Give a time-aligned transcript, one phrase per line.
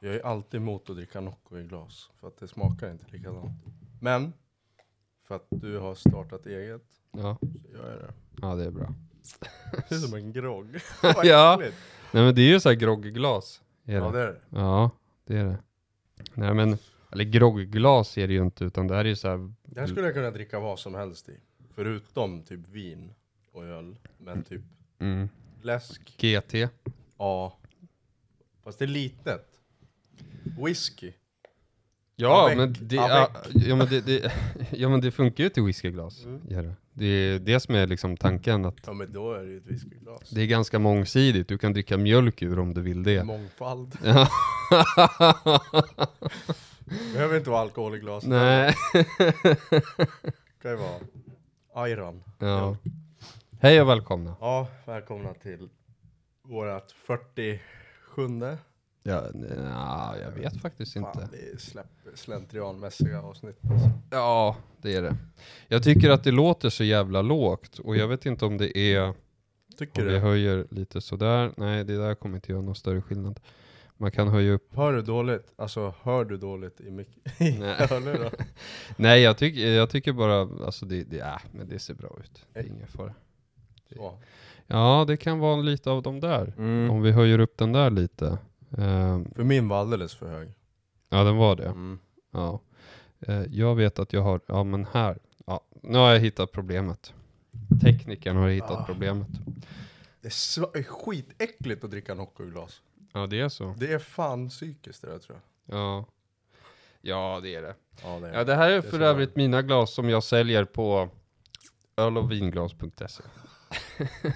[0.00, 2.10] Jag är alltid emot att dricka Nocco i glas.
[2.20, 3.50] För att det smakar inte likadant.
[4.00, 4.32] Men,
[5.24, 6.82] för att du har startat eget,
[7.12, 8.12] Ja, så gör jag det.
[8.42, 8.94] ja det är bra.
[9.88, 10.78] Det är som en grogg.
[11.24, 11.54] Ja.
[11.54, 11.76] äckligt.
[12.12, 13.62] Nej men det är ju så här grogglas.
[13.84, 14.18] Är Ja, det.
[14.18, 14.40] det är det.
[14.50, 14.90] Ja,
[15.24, 15.58] det är det.
[16.34, 16.78] Nej men,
[17.12, 19.52] eller grogglas är det ju inte utan det här är ju så här.
[19.62, 21.36] Det här skulle jag kunna dricka vad som helst i.
[21.74, 23.14] Förutom typ vin
[23.52, 23.96] och öl.
[24.18, 24.62] Men typ
[24.98, 25.28] Mm,
[25.62, 26.54] läsk, GT.
[27.18, 27.56] ja.
[28.64, 29.57] Fast det är litet.
[30.64, 31.12] Whisky.
[32.20, 34.32] Ja men, det, ja, ja, men det, det,
[34.70, 36.24] ja men det funkar ju till whiskyglas.
[36.24, 36.74] Mm.
[36.92, 37.06] Det.
[37.06, 40.30] är det som är liksom tanken att Ja men då är det ju ett whiskyglas.
[40.30, 41.48] det är ganska mångsidigt.
[41.48, 43.24] Du kan dricka mjölk ur om du vill det.
[43.24, 43.98] Mångfald.
[44.04, 44.28] Ja.
[47.12, 48.28] Behöver inte vara alkohol i glaset.
[48.30, 48.74] Nej.
[48.92, 51.00] Det kan ju vara
[51.74, 52.22] ayran.
[52.38, 52.76] ja.
[53.60, 54.36] Hej och välkomna.
[54.40, 55.68] Ja, välkomna till
[56.42, 58.28] vårat 47
[59.08, 59.22] Ja,
[59.72, 61.10] ja, jag vet faktiskt inte.
[61.18, 63.90] Fan, det är släpp, slentrianmässiga avsnitt alltså.
[64.10, 65.16] Ja, det är det.
[65.68, 69.14] Jag tycker att det låter så jävla lågt och jag vet inte om det är
[69.78, 70.18] Tycker om vi du?
[70.20, 71.52] höjer lite sådär.
[71.56, 73.40] Nej, det där kommer inte göra någon större skillnad.
[73.96, 74.76] Man kan höja upp.
[74.76, 75.52] Hör du dåligt?
[75.56, 77.08] Alltså hör du dåligt i mick?
[77.38, 77.88] Nej.
[78.96, 82.46] Nej, jag tycker, jag tycker bara, alltså det, det, äh, men det ser bra ut.
[82.52, 83.14] Det är ingen fara.
[84.66, 86.52] Ja, det kan vara lite av de där.
[86.58, 86.90] Mm.
[86.90, 88.38] Om vi höjer upp den där lite.
[88.78, 90.52] Ehm, För min var alldeles för hög.
[91.08, 91.66] ja, den var det.
[91.66, 91.98] Mm.
[92.30, 92.60] Ja.
[93.20, 95.18] Eh, jag vet att jag har, ja men här.
[95.46, 97.12] Ja, nu har jag hittat problemet.
[97.82, 98.84] Teknikern har hittat Ah.
[98.86, 99.28] problemet.
[100.20, 102.82] Det är, skitäckligt att dricka Nocco i glas.
[103.12, 103.74] Ja, det är så.
[103.78, 105.78] Det är fan psykiskt det där tror jag.
[105.78, 106.04] Ja.
[107.00, 107.74] Ja, det är det.
[108.02, 110.24] Ja det är Ja, det här är Det är för övrigt mina glas som jag
[110.24, 111.08] säljer på
[111.96, 113.22] ölochvinglas.se.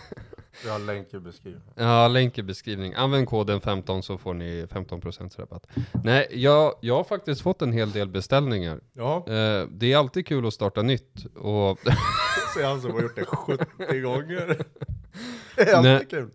[0.64, 1.68] Jag har länk i beskrivningen.
[1.74, 2.94] Ja, länk i beskrivning.
[2.94, 5.66] Använd koden 15 så får ni 15% rabatt.
[6.04, 8.80] Nej, jag, jag har faktiskt fått en hel del beställningar.
[8.92, 11.78] Ja, Eh, det är alltid kul att starta nytt och
[12.54, 14.58] säger han som har gjort det 70 gånger.
[15.56, 15.94] Det är Nej.
[15.94, 16.30] alltid kul.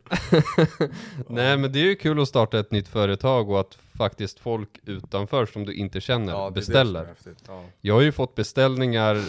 [1.27, 4.69] Nej men det är ju kul att starta ett nytt företag och att faktiskt folk
[4.85, 7.05] utanför som du inte känner Ja, det är det som beställer.
[7.05, 7.43] häftigt.
[7.47, 7.63] Ja.
[7.81, 9.23] Jag har ju fått beställningar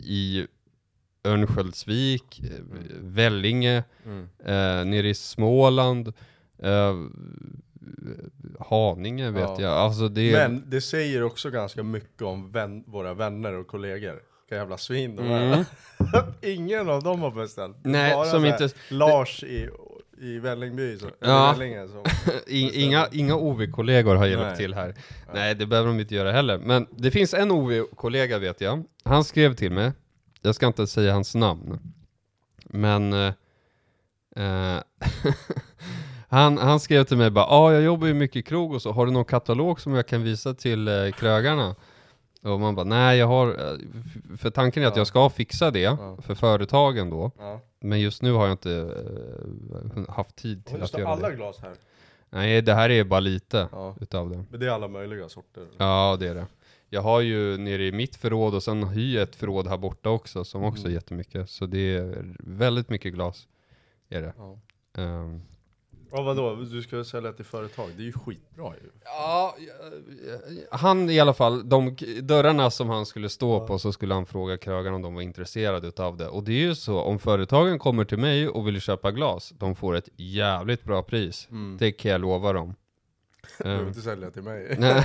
[0.00, 0.46] i
[1.26, 2.50] Örnsköldsvik, eh,
[3.00, 4.28] Vellinge, Mm.
[4.44, 6.12] eh, nere i Småland,
[6.62, 6.94] eh,
[8.68, 9.56] Haninge vet Ja.
[9.60, 9.72] jag.
[9.72, 10.32] Alltså det.
[10.32, 14.22] Men det säger också ganska mycket om vän, våra vänner och kollegor.
[14.42, 15.42] Vilka jävla svin de Mm.
[15.52, 15.64] är.
[16.54, 17.76] Ingen av dem har beställt.
[17.84, 18.68] Nej, Bara som så inte...
[18.88, 19.68] Lars i,
[20.20, 21.54] i Vällingby, så, Ja.
[21.54, 21.62] som
[22.46, 24.56] I, inga, inga OV-kollegor har hjälpt Nej.
[24.56, 24.94] till här.
[25.34, 26.58] Nej, det behöver de inte göra heller.
[26.58, 28.84] Men det finns en OV-kollega vet jag.
[29.04, 29.92] Han skrev till mig.
[30.46, 31.78] Jag ska inte säga hans namn.
[32.64, 33.12] Men...
[33.12, 33.32] Eh,
[34.36, 34.82] eh,
[36.28, 38.82] han, han skrev till mig bara, ja ah, jag jobbar ju mycket i krog och
[38.82, 41.74] så, har du någon katalog som jag kan visa till eh, krögarna?
[42.42, 43.78] Och man bara, nej jag har, eh,
[44.38, 45.00] för tanken är att Ja.
[45.00, 46.16] jag ska fixa det Ja.
[46.22, 47.30] för företagen då.
[47.38, 47.60] Ja.
[47.80, 48.72] Men just nu har jag inte
[49.96, 51.36] eh, haft tid till att göra alla det.
[51.36, 51.72] glas här.
[52.30, 53.68] Nej, det här är bara lite
[54.00, 54.44] utav det.
[54.50, 55.66] Men det är alla möjliga sorter.
[55.78, 56.46] Ja, det är det.
[56.90, 60.10] Jag har ju nere i mitt förråd och sen hyr jag ett förråd här borta
[60.10, 60.94] också som också är Mm.
[60.94, 61.50] jättemycket.
[61.50, 63.48] Så det är väldigt mycket glas.
[64.08, 64.32] Är det.
[64.38, 64.58] Ja.
[65.02, 65.42] Ehm,
[66.12, 67.90] Ja vadå, du ska sälja till företag?
[67.96, 68.90] Det är ju skitbra ju.
[69.04, 73.66] ja, ja, han i alla fall, de dörrarna som han skulle stå Ja.
[73.66, 76.28] på så skulle han fråga krögarna om de var intresserade utav det.
[76.28, 79.74] Och det är ju så, om företagen kommer till mig och vill köpa glas, de
[79.74, 81.48] får ett jävligt bra pris.
[81.50, 81.76] Mm.
[81.80, 82.74] Det kan jag lova dem.
[83.58, 84.78] Du behöver inte sälja till mig.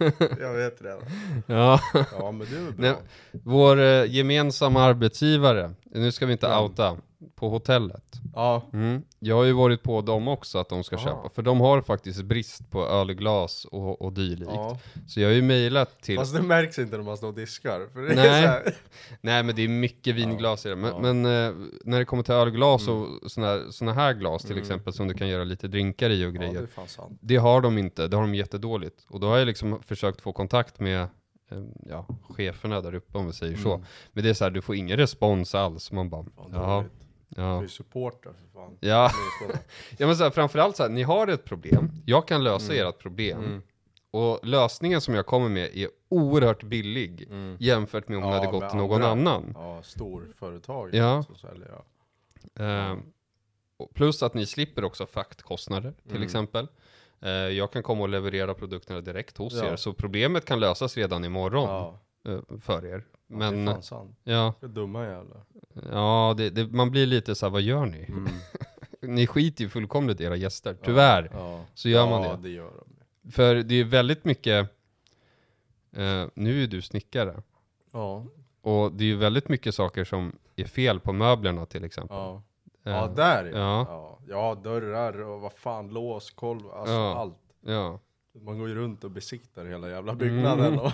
[0.00, 0.96] nej, jag vet det.
[1.46, 1.80] ja.
[2.18, 3.00] Ja men det är väl Nej, bra.
[3.44, 6.62] Vår eh, gemensamma arbetsgivare, nu ska vi inte Ja.
[6.62, 6.96] outa,
[7.34, 8.04] på hotellet.
[8.34, 8.62] Ja.
[8.72, 9.02] Mm.
[9.18, 11.04] Jag har ju varit på dem också att de ska Aha.
[11.04, 14.50] köpa, för de har faktiskt brist på ölglas och, och dylikt.
[14.54, 14.78] ja.
[15.08, 17.80] Så jag har ju mejlat till, Fast det märks inte när man står och diskar.
[18.14, 18.74] Nej.
[19.20, 20.98] nej men det är mycket vinglas i det, men, Ja.
[21.12, 23.02] men eh, när det kommer till ölglas Mm.
[23.02, 24.62] och såna, här- såna här glas till Mm.
[24.62, 26.60] exempel som du kan göra lite drinkar i och ja, grejer.
[26.60, 27.02] det.
[27.20, 29.06] Det har de inte, det har de jättedåligt.
[29.08, 31.06] Och då har jag liksom försökt få kontakt med
[31.88, 33.74] ja, cheferna där uppe om vi säger så.
[33.74, 33.86] Mm.
[34.12, 35.92] Men det är så här, du får ingen respons alls.
[35.92, 36.92] Man bara, jaha, dåligt.
[37.28, 37.68] Du är ja.
[37.68, 38.76] supporter för fan.
[38.80, 39.10] Ja,
[39.48, 39.58] Det så.
[39.98, 42.88] ja men så här, framförallt så här, ni har ett problem, jag kan lösa Mm.
[42.88, 43.38] ert problem.
[43.44, 43.62] Mm.
[44.12, 47.56] Och lösningen som jag kommer med är oerhört billig Mm.
[47.60, 49.08] jämfört med om det Ja, hade gått till någon andra.
[49.32, 49.52] annan.
[49.54, 51.22] Ja, storföretag Ja.
[51.22, 51.70] som säljer.
[52.54, 52.64] Ja.
[52.64, 52.96] Eh,
[53.76, 56.22] och plus att ni slipper också faktkostnader till Mm.
[56.22, 56.68] exempel.
[57.22, 59.64] Eh, jag kan komma och leverera produkterna direkt hos Ja.
[59.72, 62.00] er, så problemet kan lösas redan imorgon Ja,
[62.32, 63.04] eh, för er.
[63.28, 64.18] det är Men fan sant.
[64.24, 65.42] ja, Det är dumma jävlar.
[65.92, 68.04] ja det, det, man blir lite så här, vad gör ni?
[68.08, 68.28] Mm.
[69.14, 71.30] Ni skiter ju fullkomligt i era gäster, tyvärr.
[71.32, 71.64] Ja.
[71.74, 72.42] Så gör man ja, det.
[72.42, 72.70] det gör
[73.22, 73.30] de.
[73.32, 74.70] För det är väldigt mycket,
[75.96, 77.42] eh, nu är du snickare,
[77.92, 78.26] Ja.
[78.62, 82.16] och det är ju väldigt mycket saker som är fel på möblerna till exempel.
[82.16, 82.42] Ja.
[82.84, 83.86] Eh, Ja, där ja.
[83.88, 84.18] ja.
[84.28, 84.54] ja.
[84.64, 87.14] Dörrar och vad fan, lås, kolv, alltså Ja.
[87.18, 87.38] allt.
[87.60, 87.98] ja.
[88.32, 90.66] Man går ju runt och besiktar hela jävla byggnaden.
[90.66, 90.78] Mm.
[90.80, 90.92] Och,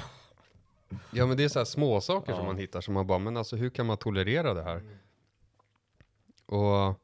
[1.10, 2.46] Ja men det är så här små saker som Ja.
[2.46, 4.82] man hittar som man bara, men alltså hur kan man tolerera det här?
[6.46, 6.94] Och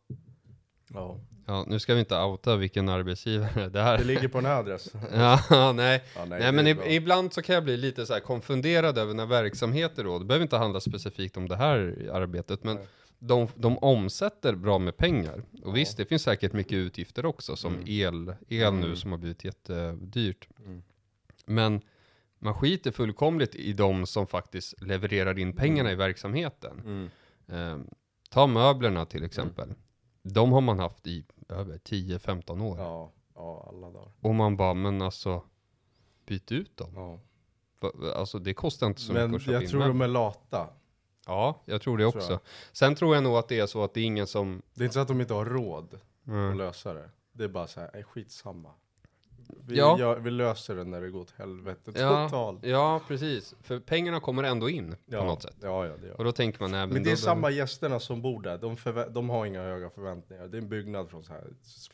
[0.95, 1.17] ja.
[1.47, 4.59] ja, nu ska vi inte outa vilken arbetsgivare det här Det ligger på den här
[4.59, 5.01] adressen.
[5.13, 6.05] Ja, nej.
[6.17, 6.87] Ja, Nej, det men bra.
[6.87, 10.43] ibland så kan jag bli lite så här konfunderad över när verksamheter då, det behöver
[10.43, 12.87] inte handla specifikt om det här arbetet, men Nej.
[13.23, 15.39] De, de omsätter bra med pengar.
[15.53, 15.71] Och Ja.
[15.71, 17.85] visst, det finns säkert mycket utgifter också, som Mm.
[17.89, 18.97] el, el nu Mm.
[18.97, 20.49] som har blivit jättedyrt.
[20.59, 20.83] Mm.
[21.47, 21.81] Men
[22.39, 26.81] man skiter fullkomligt i de som faktiskt levererar in pengarna i verksamheten.
[26.85, 27.11] Mm.
[27.81, 27.85] Eh,
[28.31, 29.75] ta möblerna till exempel.
[30.23, 32.79] De har man haft i över 10-15 år.
[32.79, 34.13] Ja, ja, alla dagar.
[34.21, 35.43] Och man bara, men alltså,
[36.27, 36.93] byt ut dem.
[36.95, 37.21] Ja.
[38.17, 39.95] Alltså det kostar inte så Men mycket att köpa jag in tror möbler.
[39.95, 40.69] de är lata.
[41.27, 42.33] Ja, jag tror det Tror också.
[42.33, 42.41] jag.
[42.73, 44.63] Sen tror jag nog att det är så att det är ingen som...
[44.75, 46.59] Det är inte så att de inte har råd att Mm.
[46.59, 47.11] lösa det.
[47.33, 48.71] Det är bara så här, nej skitsamma.
[49.67, 49.97] Vi, Ja.
[49.99, 50.15] ja.
[50.15, 52.65] vi löser det när det går åt helvete Ja, totalt.
[52.67, 53.55] ja, precis.
[53.63, 55.19] För pengarna kommer ändå in Ja.
[55.21, 55.57] på något sätt.
[55.63, 57.51] Ja, ja, det gör Och då tänker man, nej men, Men det då, är samma
[57.51, 58.77] gästerna som bor där, de,
[59.13, 60.47] de har inga höga förväntningar.
[60.49, 61.45] Det är en byggnad från så här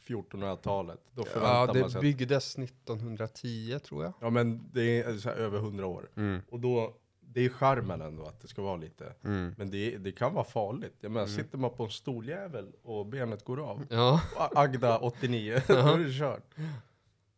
[0.07, 1.01] 1400-talet.
[1.15, 4.13] Då förväntar Ja, man det sig att, byggdes 1910 tror jag.
[4.21, 6.09] Ja men det är så här över 100 år.
[6.17, 6.41] Mm.
[6.51, 6.95] Och då,
[7.39, 9.13] det är charmen ändå att det ska vara lite.
[9.25, 9.55] Mm.
[9.59, 10.97] Men det, det kan vara farligt.
[11.01, 13.87] Jag menar, sitter man på en stoljävel och benet går av.
[13.91, 14.21] Ja,
[14.55, 16.55] Agda 89, då är det kört.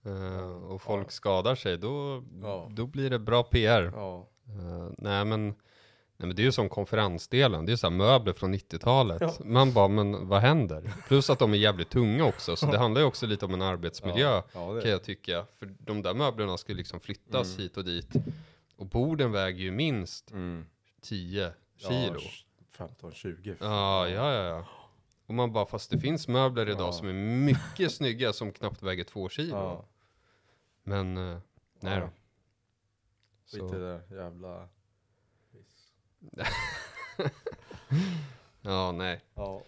[0.04, 2.68] eh, och folk skadar sig, då, Ja.
[2.70, 3.92] då blir det bra PR.
[3.94, 4.28] Ja.
[4.46, 5.56] Eh, nej, men, nej
[6.16, 9.20] men det är ju som konferensdelen, det är så här möbler från 90-talet.
[9.20, 9.34] Ja.
[9.44, 10.92] Man bara, men vad händer?
[11.08, 13.62] Plus att de är jävligt tunga också, så det handlar ju också lite om en
[13.62, 14.30] arbetsmiljö.
[14.30, 14.44] Ja,
[14.74, 15.46] ja, kan jag tycka.
[15.58, 17.62] För de där möblerna skulle liksom flyttas Mm.
[17.62, 18.08] hit och dit.
[18.80, 20.66] Och borden väger ju minst Mm.
[21.00, 22.20] 10 kilo.
[22.78, 23.56] Ja, 15-20.
[23.60, 24.66] Ja, ja, ja, ja.
[25.26, 26.92] Och man bara, fast det finns möbler idag Ja.
[26.92, 29.56] som är mycket snygga som knappt väger 2 kilo.
[29.56, 29.84] Ja.
[30.82, 31.38] Men, eh,
[31.80, 32.10] nej då.
[33.52, 34.68] Skit i det jävla...
[38.60, 39.20] ja, nej.
[39.34, 39.62] Ja.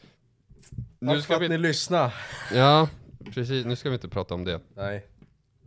[0.98, 2.14] Nu Tack ska för att vi, ni lyssnar.
[2.52, 2.88] ja,
[3.34, 4.60] precis, nu ska vi inte prata om det.
[4.74, 5.06] Nej.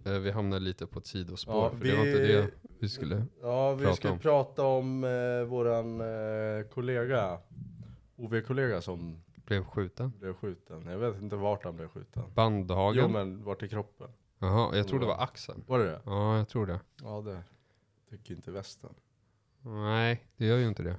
[0.05, 2.89] Eh, Vi hamnar lite på ett sidospår, Ja, för det var inte vi- det vi
[2.89, 3.25] skulle...
[3.41, 4.19] Ja, vi Prata ska om.
[4.19, 7.37] prata om eh, våran eh, kollega,
[8.15, 10.13] OV-kollega som Blev skjuten.
[10.19, 10.85] blev skjuten.
[10.87, 12.23] Jag vet inte vart han blev skjuten.
[12.35, 13.03] Bandhagen.
[13.03, 14.07] Jo men vart i kroppen?
[14.39, 15.63] Jaha, jag tror det var axeln.
[15.67, 15.99] Var det det?
[16.05, 16.79] Ja, jag tror det.
[17.03, 17.43] Ja det
[18.09, 18.89] tycker inte västen.
[19.61, 20.95] Nej, det gör ju inte det.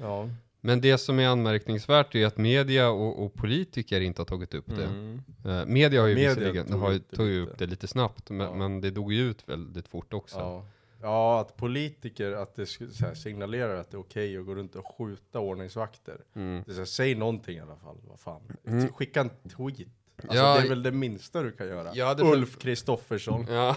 [0.00, 0.28] Ja.
[0.60, 4.66] Men det som är anmärkningsvärt är att media och, och politiker inte har tagit upp
[4.66, 4.84] det.
[4.84, 5.20] Mm.
[5.44, 7.50] Eh, media har ju Media visserligen tog har ju upp det tagit lite.
[7.52, 8.54] upp det lite snabbt, men, Ja.
[8.54, 10.38] men det dog ju ut väldigt fort också.
[10.38, 10.64] Ja.
[11.00, 12.68] Ja, att politiker att det
[13.00, 16.24] här, signalerar att det är okej att gå runt och skjuta ordningsvakter.
[16.34, 16.62] Mm.
[16.66, 18.42] Det är här, säg någonting i alla fall, vad fan.
[18.66, 18.92] Mm.
[18.92, 19.88] Skicka en tweet.
[20.22, 21.90] Alltså, Ja, det är väl det minsta du kan göra.
[21.94, 23.46] Ja, Ulf Kristoffersson.
[23.48, 23.76] Ja.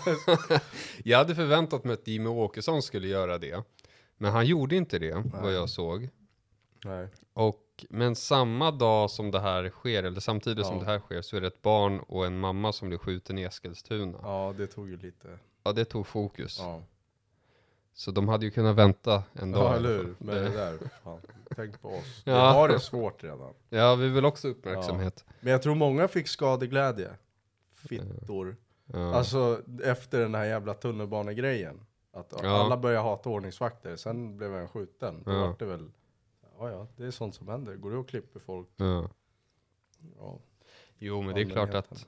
[1.03, 3.63] jag hade förväntat mig att Jimmie Åkesson skulle göra det.
[4.17, 5.53] Men han gjorde inte det, vad Nej.
[5.53, 6.09] jag såg.
[6.85, 7.07] Nej.
[7.33, 10.83] Och, men samma dag som det här sker, eller samtidigt som Ja.
[10.83, 13.43] det här sker, så är det ett barn och en mamma som blir skjuten i
[13.43, 14.19] Eskilstuna.
[14.21, 15.39] Ja, Ja, det tog ju lite.
[15.75, 16.57] det tog fokus.
[16.59, 16.83] Ja,
[17.93, 19.61] Så de hade ju kunnat vänta en dag.
[19.63, 20.15] ja eller hur?
[20.19, 21.19] Men det där, fan.
[21.55, 22.21] Tänk på oss.
[22.25, 22.51] Vi Ja.
[22.51, 23.53] har det svårt redan.
[23.69, 25.25] Ja, vi vill också uppmärksamhet.
[25.39, 27.09] Men jag tror många fick skadeglädje.
[27.75, 28.55] Fittor.
[28.85, 29.13] Ja.
[29.15, 31.85] Alltså efter den här jävla tunnelbanegrejen.
[32.13, 32.49] Att Ja.
[32.49, 35.23] alla började hata ordningsvakter, sen blev en skjuten.
[35.25, 35.37] Då Ja.
[35.47, 35.91] var det väl,
[36.59, 37.75] ja ja, det är sånt som händer.
[37.75, 39.09] Går du och klipper folk, ja.
[40.19, 40.39] ja.
[40.97, 42.05] Jo, men det är klart att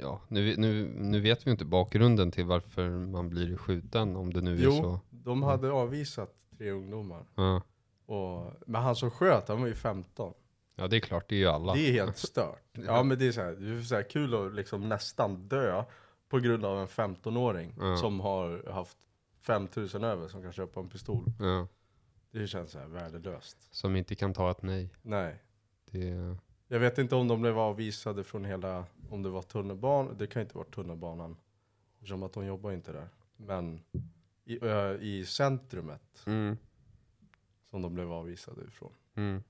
[0.00, 4.40] Ja, nu, nu, nu vet vi inte bakgrunden till varför man blir skjuten, om det
[4.40, 5.00] nu är Jo, så.
[5.10, 7.24] de hade avvisat tre ungdomar.
[7.34, 7.62] Ja.
[8.06, 10.32] Och, men han som sköt, han var ju 15.
[10.76, 11.74] ja, det är klart, det är ju alla.
[11.74, 12.62] Det är helt stört.
[12.86, 15.84] Ja men det är så här, det är så kul att liksom nästan dö
[16.28, 17.96] på grund av en 15-åring Ja.
[17.96, 18.98] som har haft
[19.40, 21.24] 5000 över som kan köpa en pistol.
[21.40, 21.66] Ja.
[22.30, 23.74] Det känns så här värdelöst.
[23.74, 24.90] Som inte kan ta ett nej.
[25.02, 25.42] Nej.
[25.90, 26.36] Det,
[26.68, 30.42] Jag vet inte om de blev avvisade från hela, om det var tunnelbanan, det kan
[30.42, 31.36] inte vara tunnelbanan.
[31.94, 33.08] Eftersom att de jobbar inte där.
[33.36, 33.80] Men
[34.44, 36.56] i, ö, i centrumet mm,
[37.70, 38.92] som de blev avvisade ifrån.
[39.14, 39.42] mm.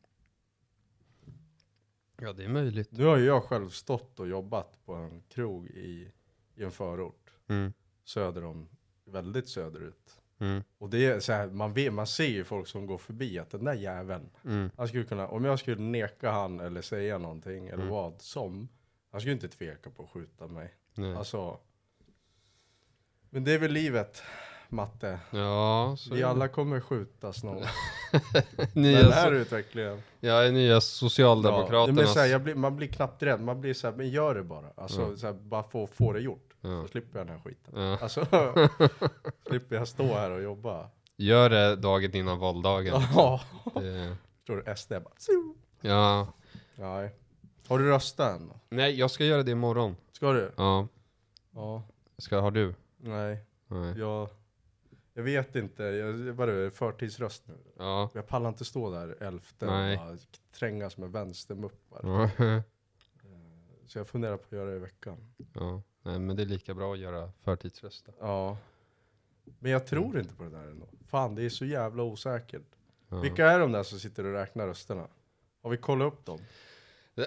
[2.21, 2.93] Ja, det är möjligt.
[2.93, 6.13] Nu har ju jag själv stått och jobbat på en krog i,
[6.55, 7.31] i en förort.
[7.47, 7.73] Mm,
[8.05, 8.69] Söder om,
[9.05, 10.21] väldigt söderut.
[10.41, 13.39] Mm, Och det är så här, man, vet, man ser ju folk som går förbi
[13.39, 14.71] att den där jäveln, mm.
[14.77, 17.89] han skulle kunna, om jag skulle neka han eller säga någonting eller Mm.
[17.89, 18.69] vad som,
[19.13, 20.75] han skulle inte tveka på att skjuta mig.
[20.95, 21.15] Nej.
[21.15, 21.59] Alltså,
[23.31, 24.23] Men det är väl livet,
[24.69, 25.19] matte.
[25.31, 27.57] Ja, Vi alla kommer skjutas någon
[28.73, 30.03] nya, Den här so- utvecklingen.
[30.21, 31.97] ja, är nya Ja, Socialdemokraternas...
[31.97, 34.43] men så här, blir, man blir knappt rädd, man blir så här, men gör det
[34.43, 34.67] bara.
[34.77, 35.17] Alltså Ja.
[35.17, 36.46] så här, bara få, få det gjort.
[36.71, 36.83] Ja.
[36.83, 37.81] Så slipper jag den här skiten.
[37.81, 37.99] Ja.
[38.03, 38.27] Alltså,
[39.49, 40.91] slipper jag stå här och jobba.
[41.17, 43.03] Gör det dagen innan valdagen.
[43.15, 43.41] Ja,
[43.75, 45.15] Det, står det SD bara.
[45.81, 46.33] ja.
[46.77, 47.15] Nej.
[47.69, 48.53] Har du röstat än?
[48.69, 49.97] Nej, jag ska göra det imorgon.
[50.13, 50.53] Ska du?
[50.57, 50.89] Ja.
[51.55, 51.83] Ja.
[52.19, 52.75] Ska, har du?
[52.97, 53.39] Nej.
[53.69, 53.99] Nej.
[53.99, 54.29] Jag,
[55.15, 55.83] jag vet inte.
[55.83, 57.55] Jag, vad är det, förtidsröst nu?
[57.79, 58.11] Ja.
[58.15, 59.99] Jag pallar inte stå där elfte Nej.
[59.99, 60.17] och bara
[60.59, 62.01] trängas med vänstermuppar.
[62.03, 62.31] Ja.
[63.87, 65.17] Så jag funderar på att göra det i veckan.
[65.55, 65.83] ja.
[66.07, 68.13] Nej, men det är lika bra att göra förtidsrösta.
[68.21, 68.57] Ja.
[69.59, 70.89] Men jag tror inte på det där ändå.
[71.07, 72.63] Fan, det är så jävla osäkert.
[73.09, 73.21] Ja.
[73.21, 75.09] Vilka är de där som sitter och räknar rösterna?
[75.63, 76.39] Har vi kollat upp dem?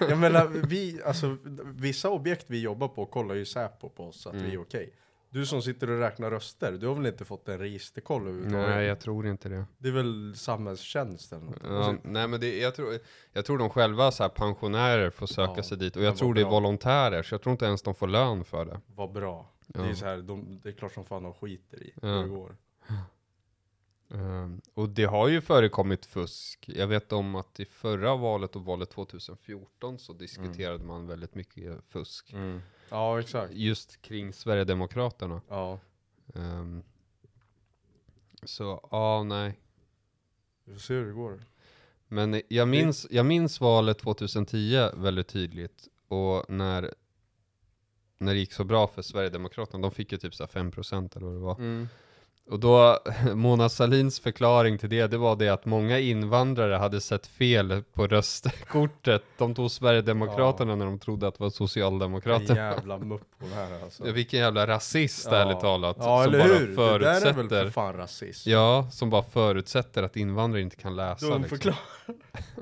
[0.00, 4.32] jag menar, vi, alltså, vissa objekt vi jobbar på kollar ju Säpo på oss att
[4.34, 4.46] Mm.
[4.46, 4.94] vi är okej.
[5.32, 8.68] Du som sitter och räknar röster, du har väl inte fått en registerkoll överhuvudtaget?
[8.68, 9.64] Nej, jag tror inte det.
[9.78, 11.56] Det är väl samhällstjänst eller något?
[11.64, 12.98] Ja, nej men det, jag, tror,
[13.32, 15.96] jag tror de själva så här, pensionärer får söka Ja, sig dit.
[15.96, 16.50] Och jag tror det är bra.
[16.50, 18.80] volontärer, så jag tror inte ens de får lön för det.
[18.86, 19.50] Vad bra.
[19.66, 19.80] Ja.
[19.82, 22.28] Det, är så här, de, det är klart som fan de skiter i hur det
[22.28, 22.56] går.
[24.14, 26.68] Ehm, och det har ju förekommit fusk.
[26.68, 31.80] Jag vet om att i förra valet och valet 2014 så diskuterade man väldigt mycket
[31.88, 32.34] fusk.
[32.90, 33.52] Ja, exakt.
[33.54, 35.40] Just kring Sverigedemokraterna.
[35.48, 35.80] Ja,
[36.34, 36.82] Ehm,
[38.44, 39.58] så, ja, nej.
[40.64, 41.44] vi får se hur det går.
[42.08, 45.88] Men jag minns, jag minns valet 2010 väldigt tydligt.
[46.08, 46.94] Och när,
[48.18, 51.26] när det gick så bra för Sverigedemokraterna, de fick ju typ så här 5% eller
[51.26, 51.86] vad det var.
[52.50, 52.98] Och då,
[53.34, 58.06] Mona Salins förklaring till det, det var det att många invandrare hade sett fel på
[58.06, 59.22] röstkortet.
[59.38, 62.56] De tog Sverigedemokraterna när de trodde att det var Socialdemokraterna.
[62.60, 64.06] jävla mupp hon här alltså.
[64.06, 65.36] Ja, vilken jävla rasist Ja.
[65.36, 65.96] ärligt talat.
[65.98, 66.98] Ja, som eller bara hur?
[66.98, 68.50] Det där är väl för förutsätter, fan rasism.
[68.50, 71.26] ja, som bara förutsätter att invandrare inte kan läsa.
[71.28, 71.48] De, liksom.
[71.58, 71.76] förklar,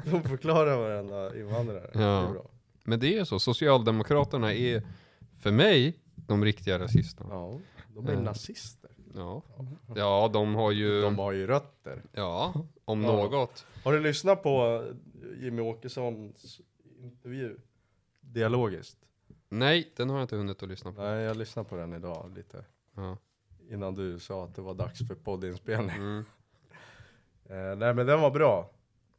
[0.11, 1.91] de förklarar varenda invandrare.
[1.95, 2.01] Ja.
[2.01, 2.51] Det är bra.
[2.85, 4.83] Men det är ju så, Socialdemokraterna är
[5.43, 7.29] för mig de riktiga rasisterna.
[7.35, 7.59] Ja,
[7.95, 8.21] de är Ja.
[8.21, 8.91] nazister.
[9.15, 9.43] Ja,
[9.97, 12.03] ja de har ju, De har ju rötter.
[12.13, 13.13] ja, om Ja.
[13.13, 13.67] något.
[13.85, 14.85] Har du lyssnat på
[15.37, 16.61] Jimmy Åkessons
[16.99, 17.57] intervju?
[18.21, 18.99] Dialogiskt?
[19.49, 21.03] Nej, den har jag inte hunnit att lyssna på.
[21.03, 22.65] Nej, jag lyssnade på den idag lite.
[22.97, 23.17] Ja.
[23.71, 25.97] Innan du sa att det var dags för poddinspelning.
[25.97, 26.25] Mm.
[27.51, 28.71] Eh, nej men den var bra.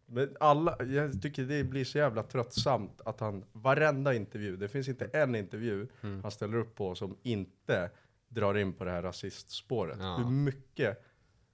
[0.05, 4.87] Men alla, jag tycker det blir så jävla tröttsamt att han, varenda intervju, det finns
[4.87, 6.21] inte en intervju Mm.
[6.21, 7.89] han ställer upp på som inte
[8.31, 9.97] drar in på det här rasistspåret.
[10.01, 10.15] Ja.
[10.17, 11.03] Hur mycket,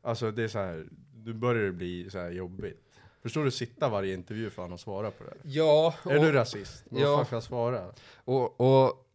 [0.02, 0.88] alltså det är så här,
[1.26, 2.84] nu börjar det bli så här jobbigt.
[3.22, 5.40] Förstår du sitta varje intervju för att svara på det här?
[5.44, 6.86] Ja, Är du rasist?
[6.90, 7.16] Vad ja.
[7.18, 7.94] fan ska jag svara?
[8.16, 9.08] och, och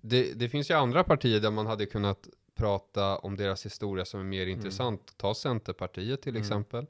[0.00, 4.20] det, det finns ju andra partier där man hade kunnat prata om deras historia som
[4.20, 5.14] är mer intressant.
[5.16, 6.42] Ta Centerpartiet till Mm.
[6.42, 6.86] exempel.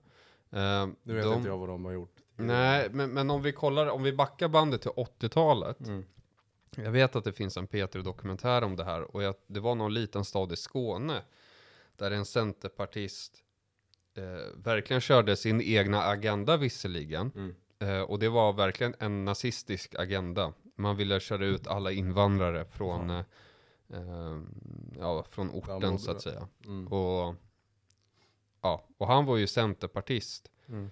[0.50, 2.16] Eh, Nu vet de- inte jag vad de har gjort.
[2.36, 5.80] Nej, men, men om vi kollar, om vi backar bandet till 80-talet.
[5.86, 6.04] Mm.
[6.76, 9.94] Jag vet att det finns en P3-dokumentär om det här och jag, det var någon
[9.94, 11.22] liten stad i Skåne
[11.96, 13.42] där en centerpartist
[14.14, 17.32] eh, verkligen körde sin egna agenda visserligen.
[17.34, 17.54] Mm.
[17.78, 20.52] Eh, och det var verkligen en nazistisk agenda.
[20.74, 23.24] Man ville köra ut alla invandrare från, eh,
[23.92, 24.40] eh,
[24.98, 26.48] ja, från orten så att säga.
[26.64, 26.86] Mm.
[26.86, 27.34] Och,
[28.60, 30.50] ja, och han var ju centerpartist.
[30.68, 30.90] Mm.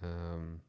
[0.00, 0.60] Ehm,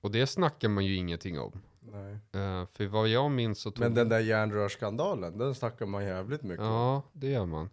[0.00, 1.62] och det snackar man ju ingenting om.
[1.80, 2.12] Nej.
[2.12, 3.80] Eh, för vad jag minns så tog...
[3.84, 6.64] Men den där järnrörsskandalen, den snackar man jävligt mycket.
[6.64, 7.70] Ja, det gör man.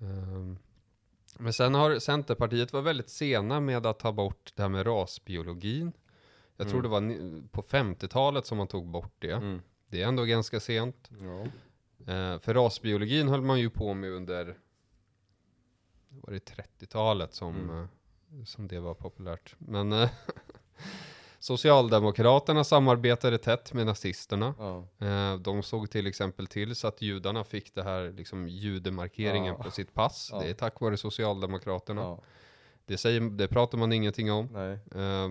[0.00, 0.58] Ehm,
[1.38, 5.92] men sen har Centerpartiet var väldigt sena med att ta bort det här med rasbiologin.
[6.56, 7.08] Jag tror Mm.
[7.08, 9.32] det var på 50-talet som man tog bort det.
[9.32, 9.62] Mm.
[9.88, 11.10] Det är ändå ganska sent.
[11.20, 11.40] Ja.
[12.12, 14.58] Eh, för rasbiologin höll man ju på med under
[16.10, 17.78] var det 30-talet som, Mm.
[18.38, 19.54] eh, som det var populärt.
[19.58, 19.92] Men
[21.40, 24.54] Socialdemokraterna samarbetade tätt med nazisterna.
[24.58, 24.84] Ja.
[25.06, 29.62] Eh, de såg till exempel till så att judarna fick det här liksom judemarkeringen Ja.
[29.64, 30.28] på sitt pass.
[30.32, 30.38] Ja.
[30.40, 32.18] Det är tack vare Socialdemokraterna.
[32.86, 34.56] Det, säger, det pratar man ingenting om.
[34.56, 35.30] Eh,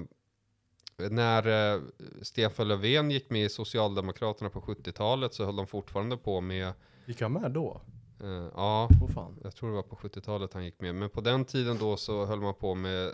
[1.09, 1.81] när eh,
[2.21, 6.73] Stefan Löfven gick med i Socialdemokraterna på 70-talet så höll de fortfarande på med,
[7.05, 7.81] Gick han med då?
[8.23, 9.39] eh, ja, fan.
[9.43, 10.95] jag tror det var på 70-talet han gick med.
[10.95, 13.11] Men på den tiden då så höll man på med,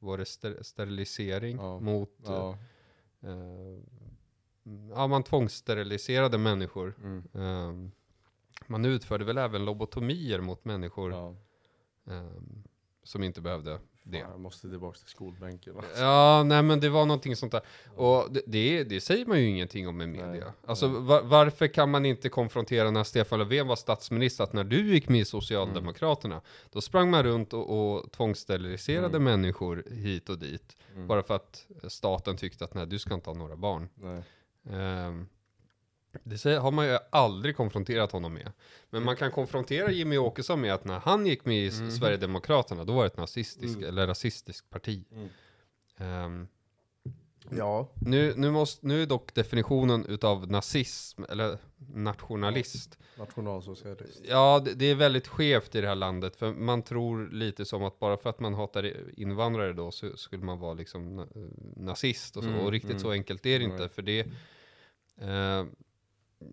[0.00, 1.80] var det ster- sterilisering Ja.
[1.80, 2.58] mot, Ja.
[3.22, 3.78] eh,
[4.94, 6.94] ja man tvångssteriliserade människor.
[7.02, 7.24] Mm.
[7.34, 7.90] Eh,
[8.66, 11.34] man utförde väl även lobotomier mot människor Ja.
[12.14, 12.42] eh,
[13.02, 14.18] som inte behövde det.
[14.18, 15.74] Jag måste tillbaka till skolbänken.
[15.98, 17.60] Ja, nej men det var någonting sånt där.
[17.96, 20.26] Och det, det, det säger man ju ingenting om i media.
[20.30, 24.64] Nej, Alltså va- varför kan man inte konfrontera när Stefan Löfven var statsminister, att när
[24.64, 26.40] du gick med i Socialdemokraterna,
[26.70, 29.24] då sprang man runt och, och tvångssteriliserade Mm.
[29.24, 30.76] människor hit och dit.
[30.94, 31.06] Mm.
[31.06, 33.88] Bara för att staten tyckte att nej, du ska inte ha några barn.
[33.94, 34.22] Nej.
[34.70, 35.28] Ehm,
[36.24, 38.52] det har man ju aldrig konfronterat honom med.
[38.90, 41.90] Men man kan konfrontera Jimmy Åkesson med att när han gick med i Mhm.
[41.90, 43.88] Sverigedemokraterna, då var det ett nazistiskt Mm.
[43.88, 45.04] eller rasistiskt parti.
[45.12, 45.28] Mm.
[45.96, 46.48] Ehm,
[47.52, 47.88] Ja.
[47.94, 51.58] nu, nu, måste, nu är dock definitionen utav nazism, eller
[51.94, 54.20] nationalist, Nationalsocialist.
[54.28, 57.84] ja det, det är väldigt skevt i det här landet, för man tror lite som
[57.84, 62.36] att bara för att man hatar invandrare då så skulle man vara liksom na- nazist
[62.36, 63.02] och så, Mm, och riktigt mm.
[63.02, 64.20] så enkelt är det inte, för det
[65.20, 65.64] eh,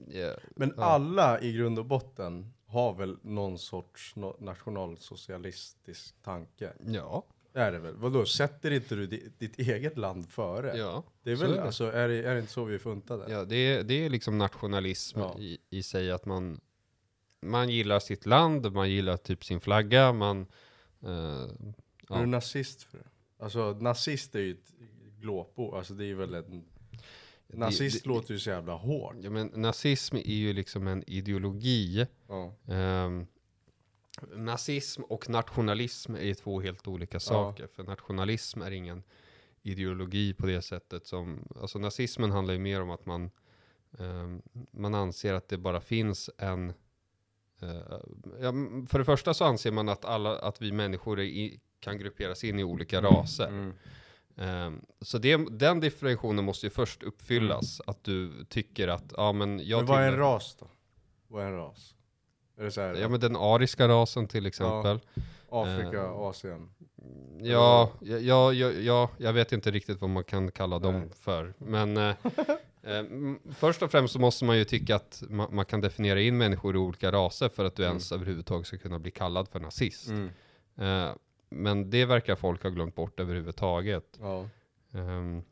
[0.08, 0.84] ja, Men Ja.
[0.84, 6.74] alla i grund och botten har väl någon sorts nationalsocialistisk tanke?
[6.86, 7.96] ja, Det är det väl?
[7.96, 10.78] Vadå, sätter inte du di- ditt eget land före?
[10.78, 11.64] ja, det är väl, är det.
[11.64, 13.32] alltså, är det, är det inte så vi är funtade?
[13.32, 15.36] ja det, är, det är liksom nationalism Ja.
[15.40, 16.60] i, i sig, att man,
[17.42, 20.42] man gillar sitt land, man gillar typ sin flagga, man
[21.04, 21.50] eh, Är
[22.10, 22.20] Ja.
[22.20, 23.04] du nazist för det?
[23.44, 24.72] Alltså nazist är ju ett
[25.20, 26.64] glåpord, alltså det är väl en...
[27.48, 29.16] Nazist det- låter ju så jävla hårt.
[29.22, 32.08] Ja, men nazism är ju liksom en ideologi.
[32.28, 32.54] Ja.
[32.68, 33.28] Ehm,
[34.36, 37.68] nazism och nationalism är två helt olika saker.
[37.68, 39.04] För nationalism är ingen
[39.62, 43.32] ideologi på det sättet som, alltså nazismen handlar ju mer om att man,
[44.00, 46.70] ehm, man anser att det bara finns en,
[47.62, 48.00] eh,
[48.42, 48.52] ja,
[48.88, 52.60] för det första så anser man att alla, att vi människor i, kan grupperas in
[52.60, 53.48] i olika raser.
[53.48, 53.74] Mm.
[54.38, 57.82] Ehm, så det, den definitionen måste ju först uppfyllas.
[57.88, 60.68] Att du tycker att, ja men jag Men vad är en ras då?
[61.28, 61.96] Vad är en ras?
[62.58, 65.00] Är det så här, Ja men den ariska rasen till exempel.
[65.50, 66.70] Afrika, eh, Asien?
[67.42, 71.10] Ja, ja, ja, ja, ja, jag vet inte riktigt vad man kan kalla dem Nej.
[71.20, 71.54] för.
[71.58, 72.04] Men eh,
[72.84, 76.22] eh, m- först och främst så måste man ju tycka att ma- man kan definiera
[76.22, 77.92] in människor i olika raser för att du Mm.
[77.92, 80.08] ens överhuvudtaget ska kunna bli kallad för nazist.
[80.10, 80.30] Mm.
[80.78, 81.12] Eh,
[81.50, 84.18] men det verkar folk ha glömt bort överhuvudtaget.
[84.22, 84.50] Ja,
[84.94, 85.44] Ehm,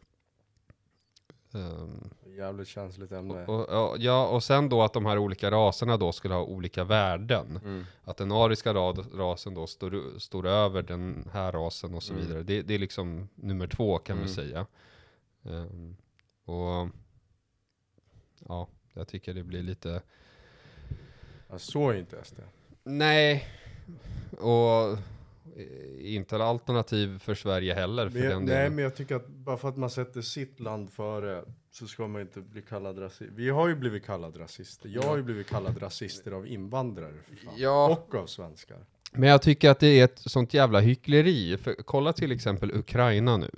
[1.53, 3.45] ehm, jävligt känsligt ämne.
[3.45, 6.43] och, och, och, ja, och sen då att de här olika raserna då skulle ha
[6.43, 7.59] olika värden.
[7.63, 7.85] Mm.
[8.03, 12.25] Att den ariska rad, rasen då står, står över den här rasen och så Mm.
[12.25, 12.43] vidare.
[12.43, 14.35] Det, det är liksom nummer två kan vi Mm.
[14.35, 14.65] säga.
[15.43, 15.95] Ehm,
[16.45, 16.89] och
[18.47, 20.01] ja, jag tycker det blir lite,
[21.49, 22.39] Ja, så är inte SD.
[22.83, 23.47] nej,
[24.39, 24.97] och
[25.99, 28.75] inte alternativ för Sverige heller för Men, den nej delen.
[28.75, 32.21] men jag tycker att bara för att man sätter sitt land före så ska man
[32.21, 33.31] inte bli kallad rasist.
[33.35, 34.89] Vi har ju blivit kallade rasister.
[34.89, 37.13] Jag har ju blivit kallad rasister av invandrare.
[37.57, 37.89] Ja.
[37.89, 38.77] Och av svenskar.
[39.11, 41.57] Men jag tycker att det är ett sånt jävla hyckleri.
[41.57, 43.51] För kolla till exempel Ukraina nu.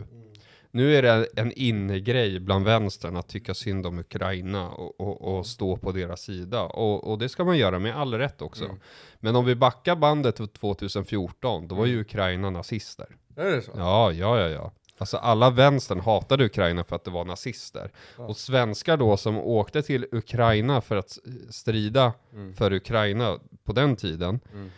[0.72, 5.46] Nu är det en innegrej bland vänstern att tycka synd om Ukraina och, och, och
[5.46, 6.64] stå på deras sida.
[6.64, 8.66] Och, och det ska man göra med all rätt också.
[8.66, 8.78] Mm.
[9.20, 12.02] Men om vi backar bandet till 2014, då var ju Mm.
[12.02, 13.08] Ukraina nazister.
[13.36, 13.72] Är det så?
[13.76, 14.72] Ja, ja, ja, ja.
[15.00, 17.92] Alltså alla vänstern hatade Ukraina för att det var nazister.
[18.18, 18.24] Ja.
[18.24, 21.18] Och svenskar då som åkte till Ukraina för att
[21.50, 22.54] strida Mm.
[22.54, 24.70] för Ukraina på den tiden, Mm.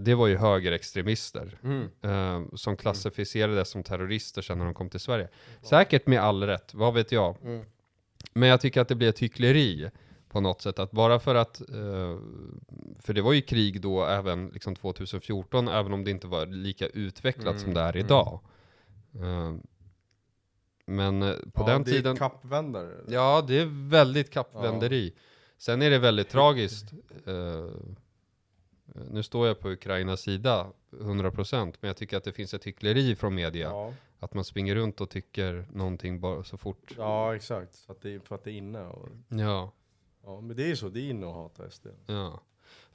[0.00, 1.58] Det var ju högerextremister.
[1.62, 1.88] Mm.
[2.02, 5.28] Eh, som klassificerades som terrorister sen när de kom till Sverige.
[5.62, 7.36] Säkert med all rätt, vad vet jag.
[7.42, 7.64] Mm.
[8.32, 9.90] Men jag tycker att det blir ett hyckleri
[10.28, 10.78] på något sätt.
[10.78, 12.18] Att bara för att, eh,
[13.00, 16.86] för det var ju krig då även liksom 2014, även om det inte var lika
[16.86, 18.06] utvecklat Mm, som det är mm.
[18.06, 18.40] idag.
[19.14, 19.54] Eh,
[20.86, 21.20] men
[21.52, 22.94] på ja, den det tiden, är kappvändare.
[23.08, 25.14] ja det är väldigt kappvänderi.
[25.58, 26.92] Sen är det väldigt tragiskt.
[27.26, 27.66] eh,
[29.10, 33.16] nu står jag på Ukrainas sida 100% men jag tycker att det finns ett hyckleri
[33.16, 33.68] från media.
[33.68, 33.92] Ja.
[34.18, 36.94] Att man springer runt och tycker någonting bara så fort.
[36.98, 37.74] ja, exakt.
[37.74, 38.80] Så att det, för att det är inne.
[38.86, 39.72] Och, Ja,
[40.24, 40.88] ja, men det är ju så.
[40.88, 41.86] Det är inne att hata SD.
[42.06, 42.40] ja.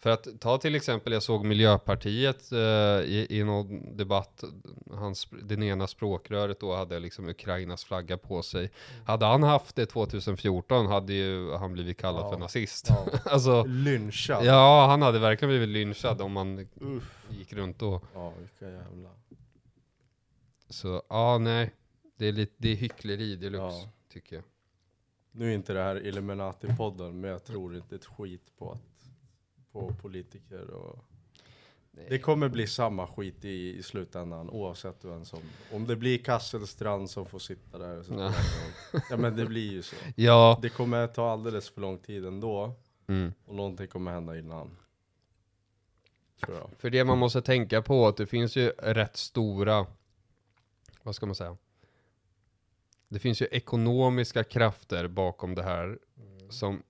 [0.02, 4.44] För att ta till exempel, jag såg Miljöpartiet eh, i, i någon debatt,
[4.92, 8.72] hans, den ena språkröret då hade liksom Ukrainas flagga på sig.
[9.06, 12.32] Hade han haft det 2014 hade ju han blivit kallad Ja.
[12.32, 12.86] för nazist.
[12.90, 13.06] Ja.
[13.26, 14.46] alltså, Lynchad.
[14.46, 17.28] ja, han hade verkligen blivit lynchad om man Uff.
[17.30, 18.02] gick runt då.
[18.14, 19.10] Ja, vilka jävla...
[20.70, 21.74] Så, ja, nej.
[22.18, 23.90] Det är lite, det är hyckleri deluxe, Ja.
[24.14, 24.46] tycker jag.
[25.32, 28.82] Nu är inte det här Illuminati-podden, men jag tror inte ett skit på att
[29.72, 31.06] på politiker och
[32.10, 35.40] det kommer bli samma skit i, i slutändan oavsett vem som,
[35.72, 38.34] om det blir Kasselstrand som får sitta där så Ja.
[39.10, 39.96] ja men det blir ju så.
[40.16, 40.60] Ja.
[40.62, 42.74] Det kommer ta alldeles för lång tid ändå
[43.08, 43.34] Mm.
[43.46, 44.78] och någonting kommer hända innan.
[46.78, 49.88] För det man måste tänka på att det finns ju rätt stora
[51.04, 51.58] vad ska man säga?
[53.08, 56.00] Det finns ju ekonomiska krafter bakom det här
[56.50, 56.84] som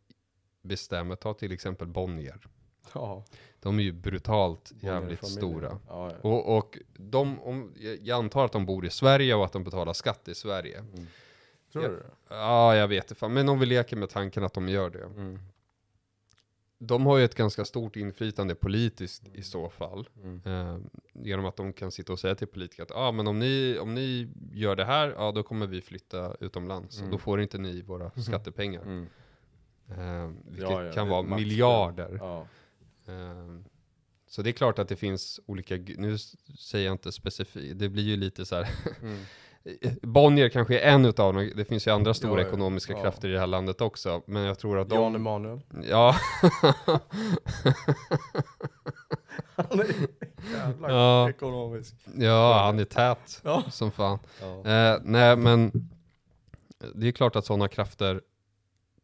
[0.62, 2.48] bestämmer, ta till exempel Bonnier.
[2.94, 3.24] Ja.
[3.60, 5.80] De är ju brutalt jävligt stora.
[5.88, 6.30] Ja, ja.
[6.30, 9.94] Och, och de, om, jag antar att de bor i Sverige och att de betalar
[9.94, 10.78] skatt i Sverige.
[10.78, 11.08] Mm.
[11.72, 11.90] Tror Ja.
[11.90, 12.04] du?
[12.30, 13.28] Ja, jag vet inte.
[13.28, 15.04] Men om vi leker med tanken att de gör det.
[15.04, 15.40] Mm.
[16.78, 20.10] De har ju ett ganska stort inflytande politiskt i så fall.
[20.24, 20.42] Mm.
[20.46, 20.78] Eh,
[21.14, 23.94] genom att de kan sitta och säga till politiker att ah, men om, ni, om
[23.94, 26.98] ni gör det här, ja då kommer vi flytta utomlands.
[26.98, 27.08] Mm.
[27.08, 28.82] Och då får inte ni våra skattepengar.
[28.82, 29.08] Mm.
[29.90, 32.20] Eh, vilket kan vara miljarder.
[33.12, 33.32] Ja.
[33.32, 33.62] Eh,
[34.28, 36.18] så det är klart att det finns olika, nu
[36.60, 38.68] säger jag inte specifikt, det blir ju lite så här.
[39.02, 39.96] Mm.
[40.02, 43.02] Bonnier kanske är en utav dem, det finns ju andra stora Ja, ekonomiska ja.
[43.02, 44.22] krafter i det här landet också.
[44.26, 44.96] Men jag tror att de...
[44.96, 45.62] Jan Emanuel.
[45.90, 46.16] Ja,
[49.56, 49.86] Han är
[50.54, 51.30] jävla Ja.
[51.30, 51.96] ekonomisk.
[52.18, 53.64] ja, han är tät Ja.
[53.72, 54.20] som fan.
[54.66, 55.72] Eh, nej, men
[56.96, 58.22] det är klart att sådana krafter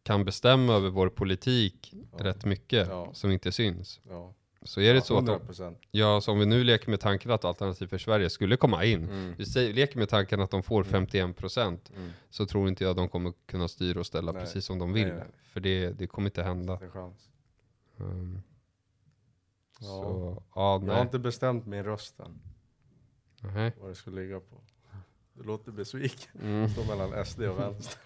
[0.07, 2.25] kan bestämma över vår politik Ja.
[2.25, 3.09] rätt mycket Ja.
[3.13, 3.99] som inte syns.
[4.09, 4.33] Ja.
[4.61, 5.75] Så är det så att de, 100%.
[5.91, 9.03] ja, så om vi nu leker med tanken att Alternativ för Sverige skulle komma in,
[9.03, 9.33] Mm.
[9.37, 12.09] vi säger, leker med tanken att de får 51% Mm.
[12.29, 14.41] så tror inte jag de kommer kunna styra och ställa Nej.
[14.41, 15.07] precis som de vill.
[15.07, 15.27] Nej, nej.
[15.43, 16.79] För det, det kommer inte hända.
[17.97, 18.41] Um,
[19.79, 19.85] Ja.
[19.85, 22.39] Så, ja, Jag har inte bestämt min röst än.
[23.81, 24.61] Vad det ska ligga på.
[25.37, 26.41] Du låter besviken.
[26.41, 26.69] Mm.
[26.69, 27.99] Står mellan SD och vänster.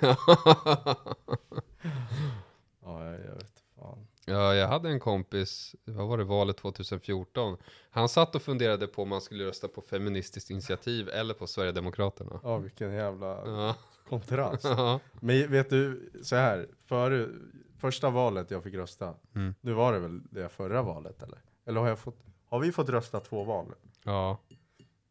[2.86, 4.06] Ja, jag, jag vet fan.
[4.26, 7.56] Ja, jag hade en kompis, vad var det, valet 2014.
[7.90, 12.40] Han satt och funderade på om man skulle rösta på Feministiskt initiativ eller på Sverigedemokraterna.
[12.42, 13.76] Ja, vilken jävla Ja.
[14.08, 14.64] kontrast.
[14.64, 15.00] Ja.
[15.20, 16.68] Men vet du, så här.
[16.86, 17.28] Före,
[17.78, 19.14] första valet jag fick rösta.
[19.34, 19.54] Mm.
[19.60, 21.38] Nu var det väl det förra valet eller?
[21.66, 22.18] Eller har jag fått,
[22.48, 23.74] har vi fått rösta två val?
[24.04, 24.38] ja.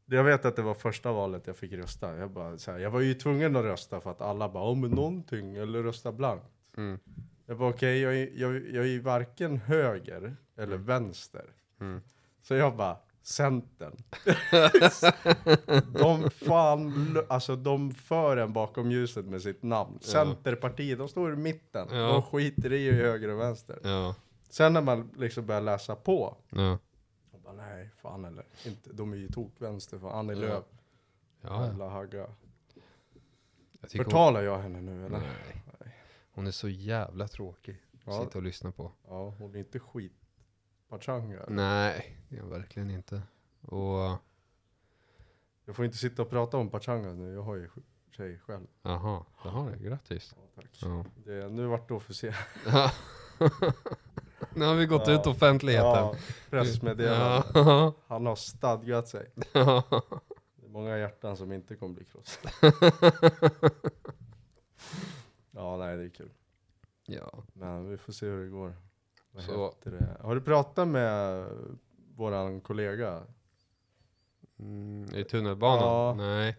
[0.05, 2.15] Jag vet att det var första valet jag fick rösta.
[2.17, 4.81] Jag, bara, så här, jag var ju tvungen att rösta för att alla bara, om
[4.81, 6.45] någonting, eller rösta blankt.
[6.77, 6.99] Mm.
[7.45, 11.45] Jag bara, okej, jag, är- jag, jag är ju varken höger eller vänster.
[11.81, 12.01] Mm.
[12.41, 13.97] Så jag bara, Centern.
[15.99, 19.99] de fan, alltså de för en bakom ljuset med sitt namn.
[20.01, 20.07] Ja.
[20.07, 21.87] Centerpartiet, de står i mitten.
[21.91, 21.97] Ja.
[22.07, 23.79] De skiter i höger och vänster.
[23.83, 24.15] Ja.
[24.49, 26.77] Sen när man liksom börjar läsa på, Ja.
[27.57, 28.45] Bara, nej, fan eller.
[28.65, 30.35] Inte, de är ju tokvänster för Annie.
[30.35, 30.63] Lööf.
[31.41, 32.17] Ja, Jävla hagga.
[33.81, 35.19] jag tycker hon, Förtalar jag henne nu eller?
[35.19, 35.95] nej.
[36.31, 38.23] hon är så jävla tråkig att Ja.
[38.25, 38.91] sitta och lyssna på.
[39.07, 40.13] Ja, hon är inte skit.
[40.89, 41.45] Pachanga.
[41.47, 43.21] Nej, det är hon verkligen inte.
[43.61, 44.17] Och,
[45.65, 47.69] Jag får inte sitta och prata om Pachanga nu, jag har ju
[48.11, 48.67] tjej själv.
[48.81, 50.35] jaha, jaha, grattis.
[50.37, 50.79] Ja, tack.
[50.81, 51.05] Ja.
[51.25, 52.37] Det, nu vart det officiellt.
[54.55, 55.13] nu har vi gått Ja.
[55.13, 55.89] ut offentligheten.
[55.91, 56.15] Ja,
[56.49, 57.45] pressmeddelande.
[57.53, 57.93] Ja.
[58.07, 59.29] Han har stadgat sig.
[59.53, 59.83] Ja.
[60.55, 62.49] Det är många hjärtan som inte kommer bli krossade.
[65.51, 66.29] ja, nej det är kul.
[67.05, 67.43] ja.
[67.53, 68.73] Men vi får se hur det går.
[69.31, 70.17] Vad Så- det?
[70.21, 71.45] Har du pratat med
[72.15, 73.23] våran kollega?
[74.59, 75.83] Mm, I tunnelbanan?
[75.87, 76.13] Ja.
[76.13, 76.57] Nej.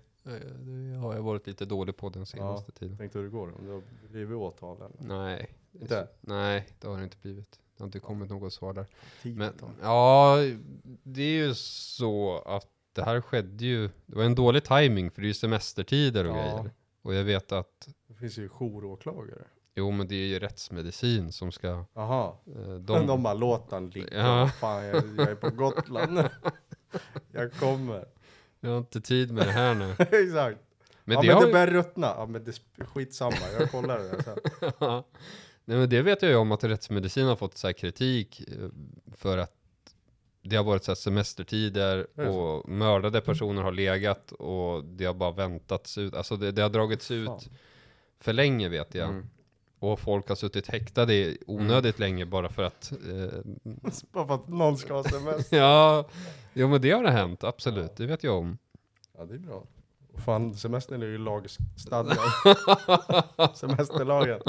[0.58, 2.96] Det har jag varit lite dålig på den senaste tiden.
[2.98, 3.54] Tänkte hur det går?
[3.58, 5.16] Om du har blivit åtal eller?
[5.16, 5.54] Nej.
[5.72, 6.08] Inte?
[6.20, 7.60] Nej, det har det inte blivit.
[7.84, 8.86] Har inte kommit något svar där.
[9.22, 10.36] Tid Men ja,
[11.02, 15.20] det är ju så att det här skedde ju, det var en dålig timing för
[15.22, 16.40] det är ju semestertider och Ja.
[16.42, 16.70] grejer.
[17.02, 19.44] Och jag vet att, Det finns ju jouråklagare.
[19.74, 22.32] jo men det är ju rättsmedicin som ska, Jaha.
[22.56, 24.26] eh, De, de, bara låt han ligga.
[24.26, 24.48] Ja.
[24.60, 26.18] Fan, jag, jag är på Gotland.
[27.32, 28.04] Jag kommer.
[28.60, 29.90] jag har inte tid med det här nu.
[29.98, 30.58] Exakt.
[31.04, 32.06] Men ja det men har det börjar ruttna.
[32.06, 35.02] Ja men det skitsamma, jag kollar det sen.
[35.64, 38.68] Nej men det vet jag ju om att rättsmedicin har fått så kritik eh,
[39.16, 39.52] för att
[40.42, 45.98] det har varit så semestertider och mördade personer har legat och det har bara väntats
[45.98, 46.14] ut.
[46.14, 47.16] Alltså det, det har dragits Fan.
[47.16, 47.50] ut
[48.20, 49.08] för länge vet jag.
[49.08, 49.26] Mm.
[49.78, 52.92] Och folk har suttit häktade onödigt länge bara för att...
[52.92, 53.40] Eh,
[54.12, 55.56] Bara för att någon ska ha semester.
[55.56, 56.08] ja,
[56.52, 57.96] jo men det har det hänt, absolut.
[57.96, 58.58] Det vet jag om.
[59.18, 59.66] Ja det är bra.
[60.24, 62.18] Fan semestern är ju lagstadgad.
[63.54, 64.40] Semesterlagen.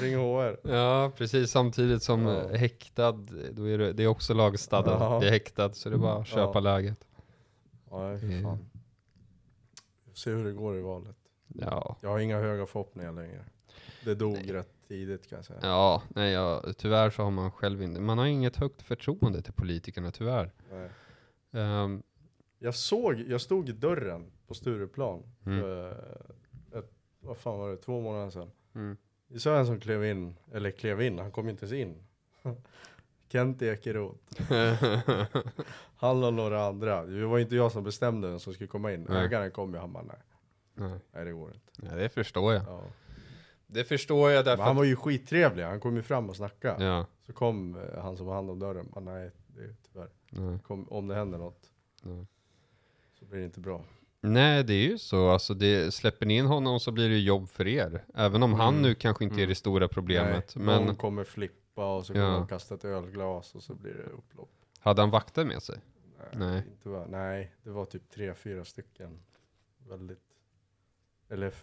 [0.00, 0.56] Ring HR.
[0.68, 2.50] Ja, precis samtidigt som Ja.
[2.50, 3.12] eh, häktad,
[3.52, 5.00] då är det, det är också lagstadgat.
[5.00, 5.18] Ja.
[5.20, 6.60] Det är häktad, så det är bara att köpa Ja.
[6.60, 7.06] läget.
[7.90, 8.42] Ja nej, för Mm.
[8.42, 8.58] fan.
[10.14, 11.16] Se hur det går i valet.
[11.48, 11.96] Ja.
[12.00, 13.44] Jag har inga höga förhoppningar längre.
[14.04, 15.58] Det dog rätt tidigt kan jag säga.
[15.62, 19.52] Ja, nej, ja, tyvärr så har man själv inte, man har inget högt förtroende till
[19.52, 20.52] politikerna tyvärr.
[20.72, 20.90] Nej.
[21.64, 22.02] Ehm,
[22.58, 25.60] Jag såg, jag stod i dörren på Stureplan Mm.
[25.60, 25.90] för
[26.74, 28.50] ett, vad fan var det, två månader sedan.
[28.74, 28.96] mm.
[29.32, 32.02] Vi såg en som klev in, eller klev in, han kom inte ens in.
[33.28, 34.42] Kent Ekeroth.
[35.96, 37.06] Han och några andra.
[37.06, 39.06] Det var inte jag som bestämde vem som skulle komma in.
[39.08, 39.24] Nej.
[39.24, 40.16] Ägaren kom ju, han bara nej.
[40.74, 40.98] Nej.
[41.12, 41.72] Nej det går inte.
[41.90, 42.62] Ja, det förstår jag.
[42.66, 42.82] Ja.
[43.66, 44.76] Det förstår jag Men därför han att...
[44.76, 46.84] var ju skittrevlig, han kom ju fram och snackade.
[46.84, 50.10] Ja, Så kom eh, han som var hand om dörren, bara, nej det är tyvärr.
[50.30, 51.70] nej, Kom, om det händer något
[52.02, 52.26] nej.
[53.18, 53.84] så blir det inte bra.
[54.22, 55.28] Nej, det är ju så.
[55.30, 58.04] Alltså, det, släpper ni in honom så blir det ju jobb för er.
[58.14, 58.82] Även om han Mm.
[58.82, 59.48] nu kanske inte är Mm.
[59.48, 60.52] det stora problemet.
[60.56, 62.32] nej, men Någon kommer flippa och så kommer Ja.
[62.32, 64.50] de kasta ett ölglas och så blir det upplopp.
[64.78, 65.78] hade han vakter med sig?
[66.18, 66.62] Nej, Nej.
[66.72, 69.18] Inte var, nej, det var typ tre, fyra stycken.
[69.88, 70.22] Väldigt...
[71.28, 71.54] Eller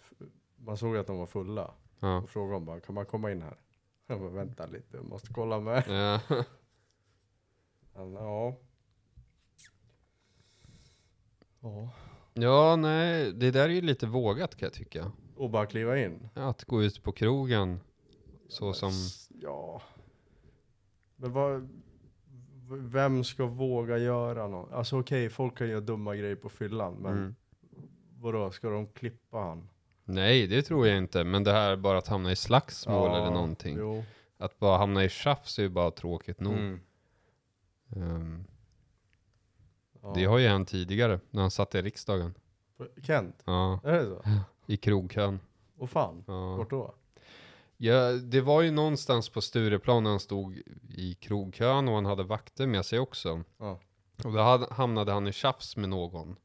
[0.55, 1.73] man såg att de var fulla.
[1.99, 2.17] Ja.
[2.17, 3.57] Och frågade om bara, kan man komma in här?
[4.07, 5.83] Jag bara, vänta lite, jag måste kolla med.
[5.87, 6.19] Ja.
[7.95, 8.55] Men, ja.
[11.61, 11.89] Ja.
[12.41, 15.11] Ja, nej, det där är ju lite vågat kan jag tycka.
[15.35, 16.29] Och bara kliva in.
[16.33, 17.79] Att gå ut på krogen
[18.49, 18.91] så som...
[19.41, 19.81] Ja.
[21.15, 21.69] Men vad...
[22.69, 24.71] Vem ska våga göra något?
[24.71, 27.35] Alltså okej, folk kan göra dumma grejer på fyllan, men Mm.
[28.19, 29.69] vadå, ska de klippa han?
[30.05, 31.23] Nej, det tror jag inte.
[31.23, 33.77] Men det här bara att hamna i slagsmål Ja, eller någonting.
[33.79, 34.03] Jo.
[34.37, 36.53] Att bara hamna i tjafs är ju bara tråkigt nog.
[36.53, 36.79] Mm.
[37.87, 38.43] Ja.
[40.15, 42.33] Det har ju hänt tidigare, när han satt i riksdagen.
[43.03, 44.23] Kent, Ja, är det så?
[44.65, 45.39] i krogkön.
[45.77, 46.55] Och fan, Ja.
[46.55, 46.93] vart då?
[47.77, 50.61] Ja, det var ju någonstans på Stureplan när han stod
[50.95, 53.43] i krogkön och han hade vakter med sig också.
[53.57, 53.79] Ja.
[54.23, 56.35] Och då hade, hamnade han i tjafs med någon.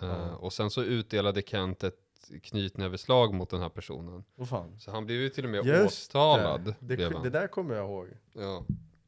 [0.00, 0.36] Eh, Ja.
[0.36, 2.00] och sen så utdelade Kent ett
[2.42, 4.24] knytnäveslag mot den här personen.
[4.36, 4.80] Och fan.
[4.80, 6.64] Så han blev ju till och med Just åtalad.
[6.64, 6.86] det.
[6.86, 7.22] blev Det, han.
[7.22, 8.08] det där kommer jag ihåg.
[8.32, 8.64] Ja.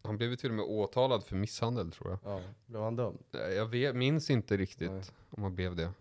[0.06, 2.18] Han blev till och med åtalad för misshandel tror jag.
[2.32, 3.18] Ja, blev han dömd?
[3.32, 5.02] Eh, Jag vet, minns inte riktigt Nej.
[5.30, 5.92] om han blev det.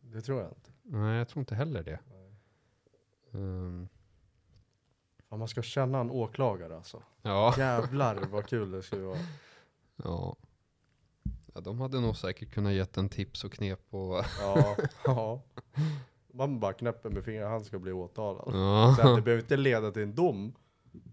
[0.00, 0.70] Det tror jag inte.
[0.82, 1.98] Nej, jag tror inte heller det.
[3.32, 3.88] Ehm,
[5.28, 7.02] Fan, man ska känna en åklagare alltså.
[7.22, 7.54] ja.
[7.58, 9.18] Jävlar vad kul det skulle vara.
[10.04, 10.36] ja.
[11.54, 14.24] Ja, de hade nog säkert kunnat gett en tips och knep och...
[14.40, 15.40] Ja, ja.
[16.34, 18.44] Man bara knäpper med fingrarna, han ska bli åtalad.
[18.54, 18.96] Ja.
[19.16, 20.54] det behöver inte leda till en dom,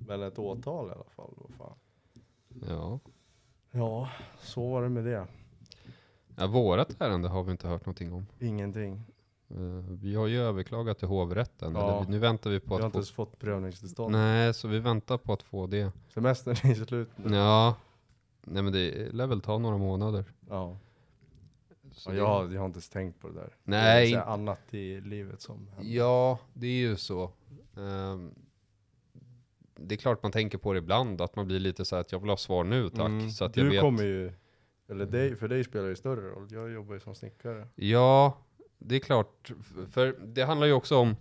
[0.07, 1.33] men ett åtal i alla fall.
[1.37, 1.77] Vad fan.
[2.67, 2.99] Ja.
[3.71, 5.27] Ja, så var det med det.
[6.35, 6.47] ja.
[6.47, 8.25] Vårat ärende har vi inte hört någonting om.
[8.39, 9.01] Ingenting.
[9.49, 9.57] Eh,
[10.01, 11.73] vi har ju överklagat till hovrätten.
[11.75, 11.91] Ja.
[11.97, 12.97] Eller, vi- nu väntar vi på Vi har att inte få...
[12.99, 14.11] ens fått prövningstillstånd.
[14.11, 15.91] Nej, så vi väntar på att få det.
[16.13, 17.35] Semestern är slut nu.
[17.35, 17.75] Ja.
[18.43, 20.25] Nej men det lär väl ta några månader.
[20.49, 20.77] Ja.
[21.91, 23.55] Så Ja, det- jag, har- jag har inte tänkt på det där.
[23.63, 25.93] Nej, Det är så in- här annat i livet som händer.
[25.93, 27.31] Ja, det är ju så.
[27.77, 28.35] Ehm,
[29.81, 32.19] det är klart man tänker på det ibland, att man blir lite så att jag
[32.19, 32.99] vill ha svar nu tack.
[32.99, 33.29] Mm.
[33.29, 33.81] Så att du jag vet.
[33.81, 34.31] kommer ju,
[34.89, 36.47] eller dig, för dig spelar det större roll.
[36.51, 37.67] Jag jobbar ju som snickare.
[37.75, 38.37] Ja,
[38.77, 39.51] det är klart.
[39.91, 41.15] För det handlar ju också om,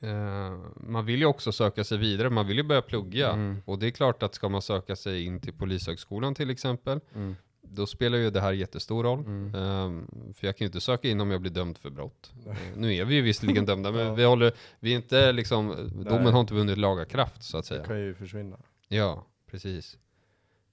[0.00, 3.30] eh, man vill ju också söka sig vidare, man vill ju börja plugga.
[3.32, 3.62] Mm.
[3.64, 7.36] Och det är klart att ska man söka sig in till Polishögskolan till exempel, Mm.
[7.70, 9.18] Då spelar ju det här jättestor roll.
[9.20, 9.54] Mm.
[9.54, 12.32] Ehm, för jag kan ju inte söka in om jag blir dömd för brott.
[12.46, 12.56] Nej.
[12.72, 14.14] Eh, nu är vi ju visserligen dömda, men Ja.
[14.14, 15.68] vi håller, vi är inte liksom,
[16.04, 16.32] domen Nej.
[16.32, 17.84] har inte vunnit laga kraft så att Det säga.
[17.84, 18.56] kan ju försvinna.
[18.88, 19.98] Ja, precis.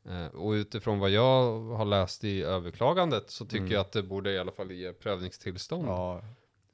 [0.09, 3.71] Eh, och utifrån vad jag har läst i överklagandet så tycker Mm.
[3.71, 5.87] jag att det borde i alla fall ge prövningstillstånd.
[5.87, 6.21] Ja,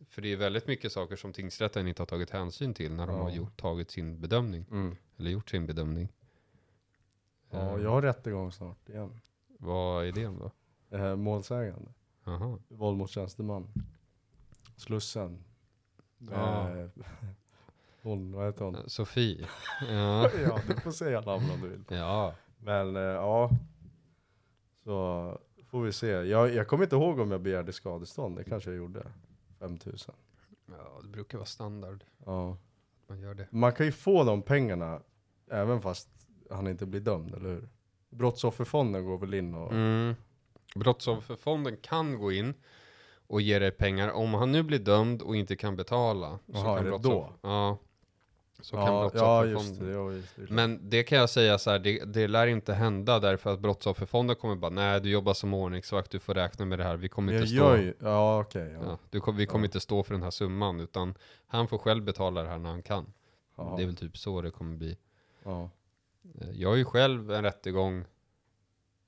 [0.09, 3.15] För det är väldigt mycket saker som tingsrätten inte har tagit hänsyn till när de
[3.15, 3.23] Ja.
[3.23, 4.65] har gjort, tagit sin bedömning.
[4.71, 4.95] mm.
[5.17, 6.09] Eller gjort sin bedömning.
[7.51, 9.21] ja Eh, jag har rättegång snart igen.
[9.61, 10.51] Vad är det då?
[10.97, 11.91] Eh, målsägande.
[12.25, 12.59] Aha.
[12.67, 13.67] Våld mot tjänsteman.
[14.75, 15.43] Slussen.
[16.17, 16.77] Ja.
[16.77, 16.89] Eh,
[18.01, 18.75] hon, vad heter hon?
[18.75, 19.47] Eh, Sofie.
[19.89, 20.29] ja.
[20.43, 21.83] ja, du får säga namn om du vill.
[21.89, 22.33] ja.
[22.57, 23.49] Men eh, ja,
[24.83, 26.07] så får vi se.
[26.07, 28.37] Jag, jag kommer inte ihåg om jag begärde skadestånd.
[28.37, 29.05] Det kanske jag gjorde.
[29.59, 30.15] 5000.
[30.65, 32.03] Ja, det brukar vara standard.
[32.25, 32.57] Ja.
[33.07, 33.47] Man gör det.
[33.51, 35.01] Man kan ju få de pengarna
[35.51, 36.09] även fast
[36.49, 37.69] han inte blir dömd, eller hur?
[38.09, 39.71] Brottsofferfonden går väl in och...
[39.71, 40.15] Mm.
[40.75, 42.53] Brottsofferfonden kan gå in
[43.27, 44.11] och ge dig pengar.
[44.11, 46.39] Om han nu blir dömd och inte kan betala.
[46.45, 47.77] Jaha, är det brottsoffer- Ja.
[48.61, 49.87] Så kan ja, ja, just brottsofferfonden.
[49.87, 50.21] det.
[50.41, 50.53] Ja, det.
[50.53, 54.35] Men det kan jag säga så här, det, det lär inte hända därför att brottsofferfonden
[54.35, 57.33] kommer bara, nej du jobbar som ordningsvakt, du får räkna med det här, vi kommer
[57.33, 58.59] jag inte stå, ju, ja ja.
[58.59, 59.65] ja, du, vi kommer Ja.
[59.65, 61.13] inte stå för den här summan, utan
[61.47, 63.13] han får själv betala det här när han kan.
[63.55, 63.73] Ja.
[63.77, 64.97] Det är väl typ så det kommer bli.
[65.43, 65.69] ja.
[66.41, 68.05] Eh, Jag har ju själv en rättegång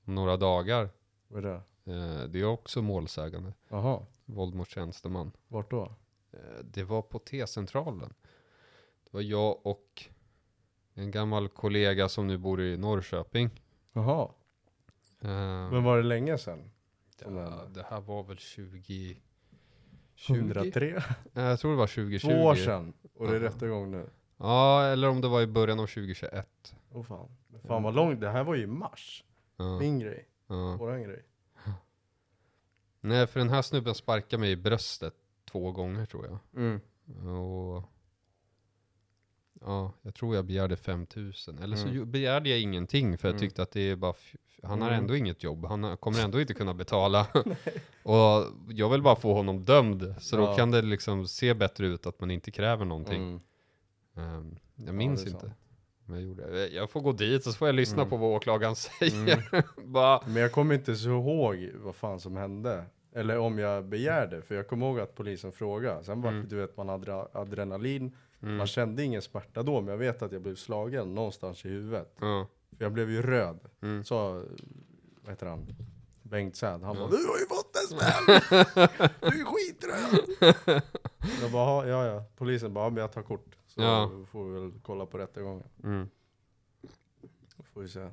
[0.04, 0.90] om några dagar.
[1.28, 1.48] Vad är
[1.84, 1.92] det?
[1.92, 5.32] Eh, Det är också målsägande, Jaha, våld mot tjänsteman.
[5.48, 5.94] vart då?
[6.32, 8.14] Eh, Det var på T-centralen.
[9.04, 10.04] Det var jag och
[10.94, 13.50] en gammal kollega som nu bor i Norrköping.
[13.92, 14.30] Jaha,
[15.24, 15.28] Eh,
[15.70, 16.70] men var det länge sedan?
[17.24, 19.16] Ja, det här var väl 20...
[20.14, 20.34] 20?
[20.38, 21.02] 103?
[21.34, 22.28] Eh, Jag tror det var 2020.
[22.28, 22.92] Två år sedan.
[23.14, 23.46] Och det är Ja.
[23.46, 24.06] rättegång nu.
[24.36, 26.74] Ja, eller om det var i början av 2021.
[26.92, 27.28] Oh fan.
[27.48, 29.24] Men fan vad långt, det här var ju i mars.
[29.56, 30.76] Ja, Min grej, ja.
[30.76, 31.24] våran grej.
[33.00, 35.14] Nej, för den här snubben sparkade mig i bröstet
[35.50, 36.38] två gånger tror jag.
[36.62, 36.80] Mm.
[37.38, 37.84] Och
[39.60, 41.58] ja, jag tror jag begärde 5000.
[41.58, 42.10] Eller så Mm.
[42.10, 43.40] begärde jag ingenting för jag Mm.
[43.40, 44.14] tyckte att det är bara,
[44.62, 45.00] han har Mm.
[45.00, 45.64] ändå inget jobb.
[45.64, 47.26] Han kommer ändå inte kunna betala.
[48.02, 50.14] och jag vill bara få honom dömd.
[50.20, 50.56] Så då Ja.
[50.56, 53.22] kan det liksom se bättre ut att man inte kräver någonting.
[53.22, 53.40] Mm.
[54.34, 55.40] Ehm, jag Ja, minns inte.
[55.40, 55.52] sant.
[56.12, 56.68] Om jag gjorde.
[56.68, 58.10] Jag får gå dit och så får jag lyssna Mm.
[58.10, 59.64] på vad åklagaren säger.
[59.86, 62.84] bara, Men jag kommer inte så ihåg vad fan som hände.
[63.14, 66.04] Eller om jag begärde, för jag kommer ihåg att polisen frågade.
[66.04, 66.48] Sen var Mm.
[66.48, 68.16] du vet, man hade adrenalin.
[68.42, 71.68] mm, Man kände ingen smärta då, men jag vet att jag blev slagen någonstans i
[71.68, 72.14] huvudet.
[72.20, 72.46] ja,
[72.78, 73.58] För jag blev ju röd.
[73.82, 74.04] mm.
[74.04, 74.32] Så,
[75.22, 75.66] vad heter han?
[76.22, 76.94] Bengt Säd, han Ja.
[76.94, 78.40] bara Du har ju fått en smäll!
[79.20, 80.64] Du är skitröd!
[81.42, 82.24] jag bara, ja ja.
[82.36, 83.56] Polisen bara, men jag tar kort.
[83.74, 84.10] Så Ja.
[84.32, 85.66] får vi väl kolla på rättegången.
[85.84, 86.08] Mm.
[87.56, 88.08] Då får vi se.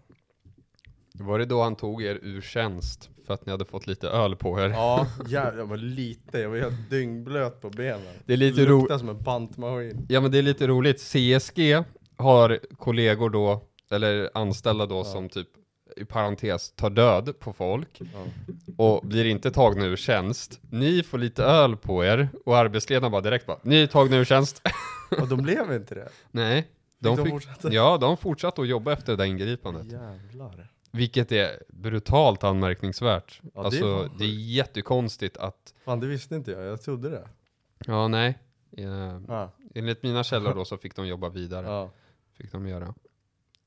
[1.14, 4.36] Var det då han tog er ur tjänst för att ni hade fått lite öl
[4.36, 4.70] på er?
[4.70, 6.40] Ja, jävlar vad lite.
[6.40, 8.14] Jag var helt dyngblöt på benen.
[8.26, 10.06] Det är lite det ro- luktar som en pantmaskin.
[10.10, 11.84] Ja men det är lite roligt, CSG
[12.18, 15.04] har kollegor då, eller anställda då Ja.
[15.04, 15.48] som typ,
[15.98, 18.26] i parentes, tar död på folk Ja.
[18.78, 20.60] och blir inte tagna ur tjänst.
[20.72, 24.26] Ni får lite öl på er och arbetsledaren bara direkt bara, ni är tagna ur
[24.26, 24.62] tjänst.
[25.22, 26.10] Och de blev inte det.
[26.32, 26.68] Nej,
[27.00, 27.74] de de fick, fortsätta?
[27.74, 29.92] ja de fortsatte att jobba efter det där ingripandet.
[29.92, 30.72] Jävlar.
[30.92, 33.40] Vilket är brutalt anmärkningsvärt.
[33.42, 37.28] det är alltså det är jättekonstigt att, Fan det visste inte jag, jag trodde det.
[37.86, 38.38] ja nej,
[38.78, 39.52] eh, Ja.
[39.76, 41.66] enligt mina källor då så fick de jobba vidare.
[41.68, 41.90] Ja.
[42.38, 42.94] fick de göra.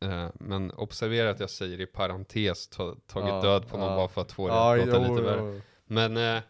[0.00, 3.96] Eh, men observera att jag säger i parentes ta, tagit Ja, död på någon ja.
[3.96, 5.60] bara för att få det Ja, att låta lite värre.
[5.86, 6.42] Men eh,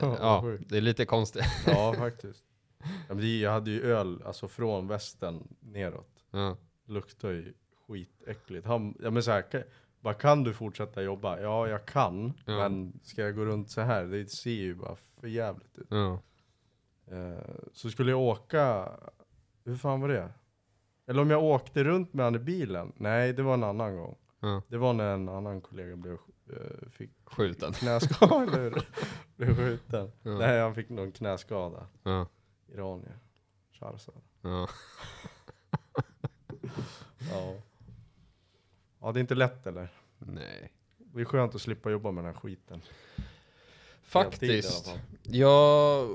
[0.00, 1.44] ja, det är lite konstigt.
[1.66, 2.42] Ja, faktiskt.
[3.08, 6.24] Ja, men det, jag hade ju öl, alltså från västen neråt.
[6.30, 6.56] ja.
[6.88, 7.54] Luktar ju
[7.86, 8.66] skitäckligt.
[8.66, 9.62] Han, ja men så här, kan,
[10.00, 11.40] bara kan du fortsätta jobba?
[11.40, 12.32] Ja, jag kan.
[12.46, 12.56] Ja.
[12.58, 14.04] Men ska jag gå runt så här?
[14.04, 15.86] Det ser ju bara för jävligt ut.
[15.90, 16.22] Ja.
[17.10, 18.92] Eh, så skulle jag åka,
[19.64, 20.28] hur fan var det?
[21.06, 22.92] Eller om jag åkte runt med han i bilen?
[22.96, 24.16] Nej, det var en annan gång.
[24.40, 24.62] Ja.
[24.68, 26.12] Det var när en annan kollega blev,
[26.52, 27.72] eh, fick Skjuten.
[27.72, 28.86] knäskada, eller
[29.36, 30.10] blev skjuten.
[30.22, 30.30] Ja.
[30.38, 31.86] Nej, han fick någon knäskada.
[32.02, 32.26] Ja.
[32.74, 33.18] Iranier.
[33.72, 34.22] Sharzad.
[34.42, 34.68] Ja.
[37.30, 37.54] Ja.
[39.00, 39.88] Ja, det är inte lätt eller?
[40.18, 40.72] Nej.
[40.96, 42.80] Det är skönt att slippa jobba med den här skiten.
[44.02, 44.94] Faktiskt.
[45.22, 46.08] Ja,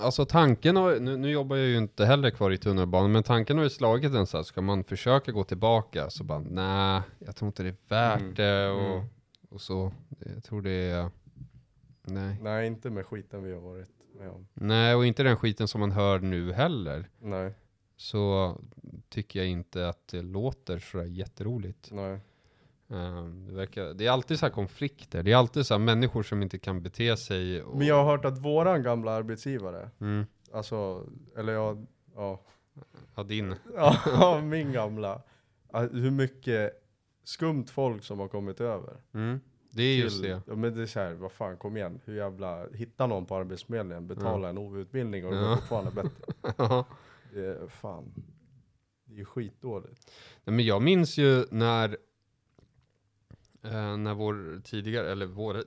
[0.00, 3.56] alltså tanken har, nu, nu jobbar jag ju inte heller kvar i tunnelbanan, men tanken
[3.56, 7.36] har ju slagit en så här, ska man försöka gå tillbaka så bara, nej, jag
[7.36, 8.34] tror inte det är värt Mm.
[8.34, 9.06] det och, Mm.
[9.50, 9.92] och så.
[10.34, 11.10] Jag tror det är,
[12.02, 12.36] nej.
[12.42, 14.46] Nej, inte med skiten vi har varit med om.
[14.54, 17.08] Nej, och inte den skiten som man hör nu heller.
[17.18, 17.54] Nej,
[17.96, 18.56] Så
[19.08, 21.88] tycker jag inte att det låter sådär jätteroligt.
[21.92, 22.20] nej.
[22.88, 25.22] Ehm, det, verkar, det är alltid så här konflikter.
[25.22, 27.62] Det är alltid så människor som inte kan bete sig.
[27.62, 32.40] Och, Men jag har hört att våran gamla arbetsgivare, mm, alltså, eller jag, ja,
[33.14, 33.54] ja, din.
[33.74, 35.22] ja min gamla,
[35.72, 36.72] hur mycket
[37.24, 38.96] skumt folk som har kommit över.
[39.14, 39.40] Mm,
[39.76, 40.40] det är just till- det.
[40.46, 42.00] Ja, men det är så här, vad fan, kom igen.
[42.04, 45.48] Hur jävla, hitta någon på arbetsförmedlingen, betala en OV-utbildning och det Ja.
[45.48, 46.10] går fortfarande bättre.
[46.56, 46.84] Ja.
[47.32, 48.12] Det är fan,
[49.04, 50.10] det är ju skitdåligt.
[50.44, 51.96] Nej, Men jag minns ju när
[53.62, 55.62] eh, när vår tidigare, eller vår,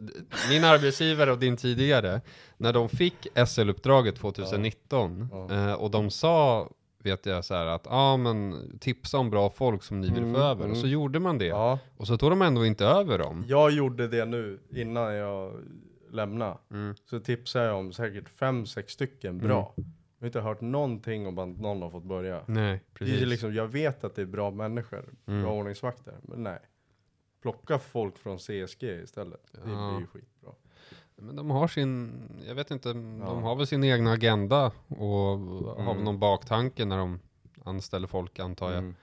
[0.50, 2.22] min arbetsgivare och din tidigare,
[2.58, 5.52] när de fick SL-uppdraget 2019 Ja.
[5.54, 6.70] eh, och de sa,
[7.12, 10.34] vet jag så att, ja ah, men tipsa om bra folk som ni vill Mm,
[10.34, 10.62] få över.
[10.62, 10.72] mm.
[10.72, 11.46] Och så gjorde man det.
[11.46, 13.46] Ja, Och så tog de ändå inte över dem.
[13.48, 15.54] jag gjorde det nu innan jag
[16.12, 16.58] lämnade.
[16.72, 16.96] Mm.
[17.06, 19.74] Så tipsade jag om säkert fem, sex stycken bra.
[19.76, 19.84] Jag
[20.20, 22.42] har inte hört någonting om att någon har fått börja.
[22.46, 22.64] Nej,
[23.00, 23.28] Det är precis.
[23.28, 25.42] liksom, jag vet att det är bra människor, Mm.
[25.44, 26.60] bra ordningsvakter, men nej.
[27.42, 29.42] Plocka folk från CSG istället.
[29.52, 29.90] Det Ja.
[29.90, 30.52] blir ju skitbra.
[31.20, 32.94] Men de har sin, jag vet inte, Ja.
[33.26, 36.04] de har väl sin egna agenda och har väl Mm.
[36.04, 37.20] någon baktanke när de
[37.64, 38.78] anställer folk antar jag.
[38.78, 38.96] Mm.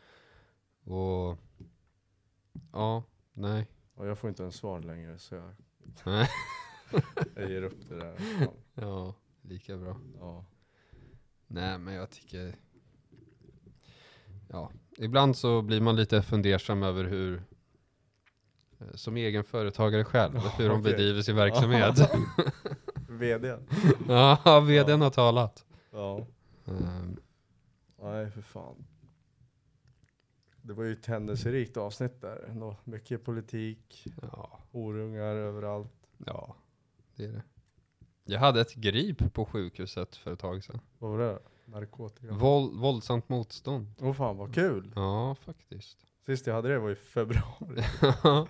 [0.84, 1.38] Och
[2.72, 3.66] ja, nej.
[3.94, 5.54] Och jag får inte ens svar längre så jag,
[7.34, 8.16] jag ger upp det där.
[8.16, 8.54] Fan.
[8.74, 9.96] Ja, lika bra.
[10.20, 10.44] Ja.
[11.46, 12.56] Nej, men jag tycker...
[14.48, 17.42] Ja, ibland så blir man lite fundersam över hur,
[18.94, 22.10] som egen företagare själv, hur de bedriver sin verksamhet.
[23.08, 23.56] VD.
[24.08, 25.64] ja, vdn har talat.
[25.90, 26.26] Ja.
[26.66, 27.16] Ehm,
[28.02, 28.84] Nej, för fan.
[30.62, 32.44] Det var ju ett händelserikt avsnitt där.
[32.48, 32.76] Ändå.
[32.84, 35.92] Mycket politik, ja, orungar överallt.
[36.26, 36.56] ja,
[37.16, 37.42] det är det.
[38.24, 40.80] Jag hade ett grip på sjukhuset för ett tag sedan.
[40.98, 41.38] Vad var det?
[41.64, 42.26] Narkotika?
[42.30, 44.14] Åh Våld, våldsamt motstånd.
[44.16, 44.92] fan vad kul!
[44.96, 45.98] Ja, faktiskt.
[46.26, 47.84] Sist jag hade det var i februari.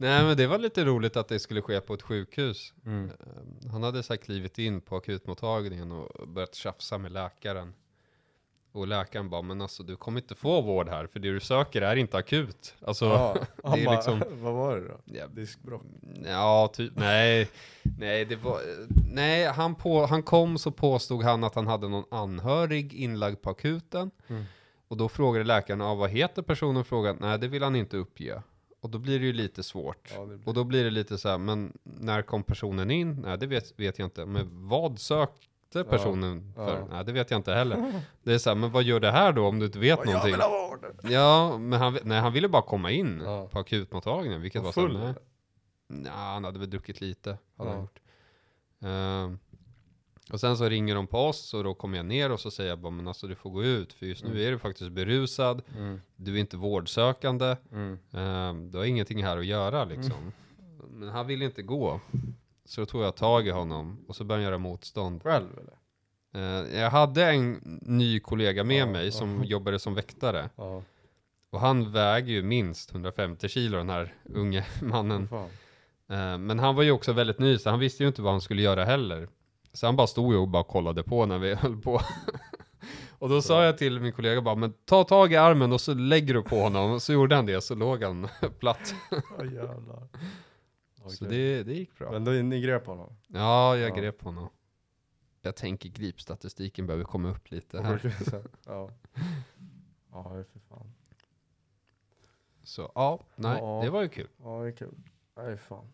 [0.00, 2.72] Nej men det var lite roligt att det skulle ske på ett sjukhus.
[2.86, 3.10] Mm.
[3.10, 7.74] Eh, Han hade så här klivit in på akutmottagningen och börjat tjafsa med läkaren.
[8.72, 11.82] Och läkaren bara, men alltså du kommer inte få vård här, för det du söker
[11.82, 12.74] är inte akut.
[12.86, 13.36] Alltså, Ja,
[13.74, 15.00] det är bara, liksom- vad var det då?
[15.04, 15.82] ja, Diskbråck?
[16.24, 17.48] ja typ, nej,
[17.98, 18.60] nej det var,
[19.12, 23.50] nej han, på, han kom så påstod han att han hade någon anhörig inlagd på
[23.50, 24.10] akuten.
[24.28, 24.44] Mm.
[24.88, 26.84] Och då frågade läkaren, ja, vad heter personen?
[26.84, 28.42] Frågan, nej det vill han inte uppge.
[28.80, 30.12] Och då blir det ju lite svårt.
[30.14, 30.40] Ja, blir...
[30.48, 33.14] Och då blir det lite så här, men när kom personen in?
[33.20, 34.26] Nej, det vet, vet jag inte.
[34.26, 36.66] Men vad sökte personen ja.
[36.66, 36.86] för?
[36.90, 37.92] Nej, det vet jag inte heller.
[38.22, 40.06] Det är så här, men vad gör det här då om du inte vet jag
[40.06, 40.32] någonting?
[40.32, 40.86] vill ha vård!
[41.02, 43.48] Ja, men han, nej, han ville bara komma in Ja.
[43.48, 45.14] på akutmottagningen, vilket Och var så här, full,
[45.88, 46.12] nej.
[46.14, 47.82] han hade väl druckit lite, hade han Ja.
[47.82, 48.00] gjort.
[48.80, 49.38] Ehm,
[50.32, 52.70] och sen så ringer de på oss och då kommer jag ner och så säger
[52.70, 54.46] jag bara, men alltså du får gå ut, för just nu Mm.
[54.46, 56.00] är du faktiskt berusad, Mm.
[56.16, 57.98] du är inte vårdsökande, Mm.
[58.12, 60.32] Ehm, du har ingenting här att göra liksom.
[60.90, 62.00] Men han ville inte gå.
[62.64, 65.22] Så då tog jag tag i honom och så började jag göra motstånd.
[65.22, 65.74] Själv eller?
[66.44, 67.52] Ehm, jag hade en
[67.82, 69.44] ny kollega med Ja, mig som ja.
[69.44, 70.50] jobbade som väktare.
[70.56, 70.82] Ja.
[71.50, 75.28] Och han väger ju minst 150 kilo den här unge mannen.
[76.08, 78.40] Ehm, men han var ju också väldigt ny så han visste ju inte vad han
[78.40, 79.28] skulle göra heller.
[79.72, 82.00] Så han bara stod ju och bara kollade på när vi höll på.
[83.18, 85.94] Och då sa jag till min kollega bara, men ta tag i armen och så
[85.94, 86.90] lägger du på honom.
[86.92, 88.94] Och så gjorde han det, så låg han platt.
[89.10, 90.08] Ja jävlar.
[91.08, 92.10] Så det, det gick bra.
[92.10, 93.16] Men då, ni grep honom?
[93.26, 93.94] Ja, jag Ja.
[93.94, 94.48] grep honom.
[95.42, 98.14] Jag tänker gripstatistiken behöver komma upp lite här.
[98.66, 98.90] Ja.
[100.12, 100.94] Ja, för fan.
[102.62, 103.80] Så ja, nej, Ja.
[103.84, 104.28] det var ju kul.
[104.42, 104.94] Ja, det är kul.
[105.36, 105.92] Nej, fan.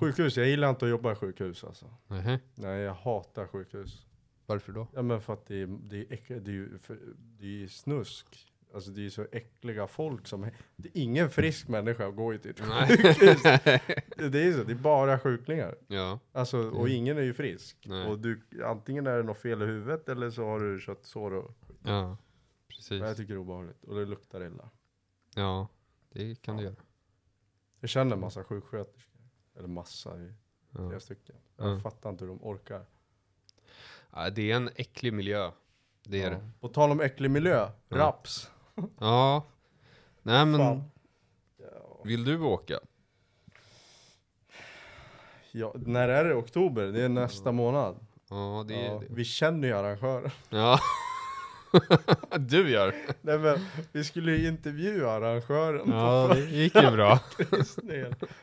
[0.00, 1.86] Sjukhus, jag gillar inte att jobba i sjukhus alltså.
[2.06, 2.40] Nähä.
[2.54, 4.06] Nej, jag hatar sjukhus.
[4.46, 4.86] Varför då?
[4.94, 7.50] Ja men för att det är, det är, äck, det är, ju för, det är
[7.50, 8.48] ju snusk.
[8.74, 12.38] Alltså det är ju så äckliga folk som, det är ingen frisk människa går ju
[12.38, 13.42] till ett sjukhus.
[14.32, 15.74] Det är så, det är bara sjuklingar.
[15.88, 16.92] ja, Alltså, och Mm.
[16.98, 17.76] ingen är ju frisk.
[17.86, 18.06] Nej.
[18.06, 21.54] Och du, antingen är det något fel i huvudet eller så har du köttsår och,
[21.82, 22.16] ja,
[22.68, 23.00] precis.
[23.02, 23.84] Jag tycker det är obehagligt.
[23.84, 24.70] Och det luktar illa.
[25.34, 25.68] Ja,
[26.12, 26.68] det kan du Ja.
[26.70, 26.80] göra.
[27.80, 29.11] Jag känner massa sjuksköterskor.
[29.58, 30.34] Eller massa, det är
[30.70, 30.88] Ja.
[30.88, 31.36] flera stycken.
[31.56, 31.80] Jag Ja.
[31.80, 32.84] fattar inte hur de orkar.
[34.12, 35.50] Ja, det är en äcklig miljö.
[36.02, 36.50] Det är det.
[36.60, 38.50] På tal om äcklig miljö, raps.
[38.98, 39.44] Ja.
[40.22, 40.82] Nej men, Fan.
[42.04, 42.80] Vill du åka?
[45.52, 46.34] Ja, när är det?
[46.34, 46.86] Oktober?
[46.86, 48.06] Det är nästa månad.
[48.30, 49.06] Ja, det är det.
[49.10, 50.30] vi känner ju arrangören.
[50.50, 50.78] Ja.
[52.38, 52.94] du gör.
[53.20, 53.58] Nej men,
[53.92, 57.20] vi skulle ju intervjua arrangören Ja, på det gick ju bra.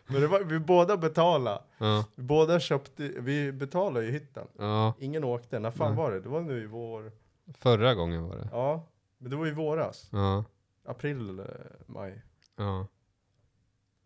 [0.07, 1.61] Men det var, vi båda betalade.
[1.77, 4.47] Ja, Vi båda köpte, vi betalade ju hytten.
[4.57, 4.93] ja.
[4.99, 5.59] Ingen åkte.
[5.59, 5.97] När fan Nej.
[5.97, 6.19] var det?
[6.19, 7.11] Det var nu i vår.
[7.57, 8.49] Förra gången var det.
[8.51, 8.83] Ja,
[9.17, 10.09] men det var i våras.
[10.11, 10.43] Ja,
[10.85, 11.45] April, eh,
[11.85, 12.21] maj.
[12.55, 12.87] ja.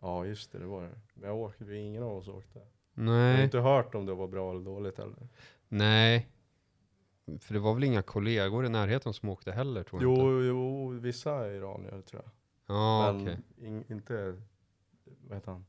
[0.00, 0.90] Ja just det, det var det.
[1.14, 2.58] Men jag åkte, ingen av oss åkte.
[2.94, 5.28] Jag har Nej, inte hört om det var bra eller dåligt heller.
[5.68, 6.28] nej.
[7.40, 10.22] För det var väl inga kollegor i närheten som åkte heller tror jag inte.
[10.22, 12.30] Jo, jo, vissa iranier tror jag.
[12.76, 13.38] Ja, men okej.
[13.56, 14.40] in, inte,
[15.28, 15.64] vad heter han?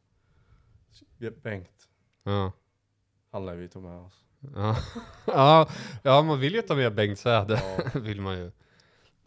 [1.43, 1.89] Bengt.
[2.23, 2.51] Ja.
[3.31, 4.23] Han lär vi ta med oss.
[4.55, 4.75] Ja.
[5.27, 5.69] ja,
[6.03, 7.61] ja, man vill ju ta med Bengt Säde,
[7.93, 8.51] Ja, vill man ju.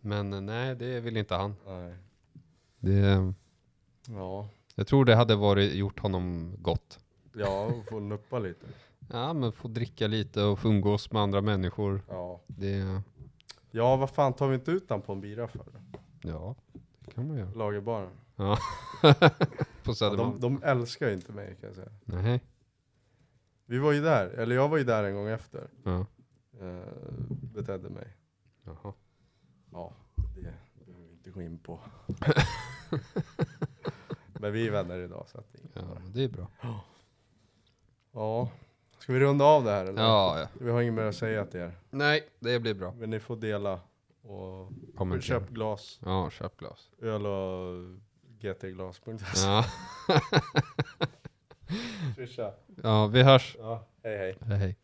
[0.00, 1.54] Men eh, nej, det vill inte han.
[1.66, 1.94] nej.
[2.80, 3.34] Det,
[4.08, 6.98] Ja, jag tror det hade varit, gjort honom gott.
[7.34, 8.66] ja, får nuppa lite.
[9.10, 12.02] Ja, men få dricka lite och få umgås med andra människor.
[12.08, 12.40] Ja.
[12.46, 13.02] Det,
[13.70, 15.64] ja, vad fan tar vi inte ut han på en bira för?
[16.22, 16.54] ja,
[17.00, 17.50] det kan man göra.
[17.50, 18.10] Lagerbaren.
[18.36, 18.56] På
[19.90, 20.40] Ja, Södermalm.
[20.40, 21.90] de, de älskar ju inte mig kan jag säga.
[22.04, 22.40] Nej.
[23.66, 25.68] Vi var ju där, eller jag var ju där en gång efter.
[25.82, 26.06] Ja.
[26.60, 26.82] Eh,
[27.54, 28.16] betedde mig.
[28.64, 28.92] Jaha.
[29.72, 29.92] Ja,
[30.34, 30.40] det
[30.84, 31.80] behöver vi inte gå in på.
[34.40, 35.98] Men vi är vänner idag så att det är inget Ja, fara.
[35.98, 36.46] men det är bra.
[38.12, 38.50] Ja,
[39.08, 40.02] ska vi runda av det här eller?
[40.02, 40.46] Ja, ja.
[40.60, 41.72] Vi har inget mer att säga till er.
[41.90, 42.92] Nej, det blir bra.
[42.98, 43.80] Men ni får dela
[44.22, 45.40] och Kommentera.
[45.40, 46.90] köp glas, Ja, köp glas.
[47.02, 47.84] öl och
[48.40, 49.40] gtglas.se.
[49.46, 49.64] Ja.
[52.16, 52.52] Swisha.
[52.82, 53.56] ja, vi hörs.
[53.58, 54.36] Ja, hej hej.
[54.40, 54.76] Hej, hej.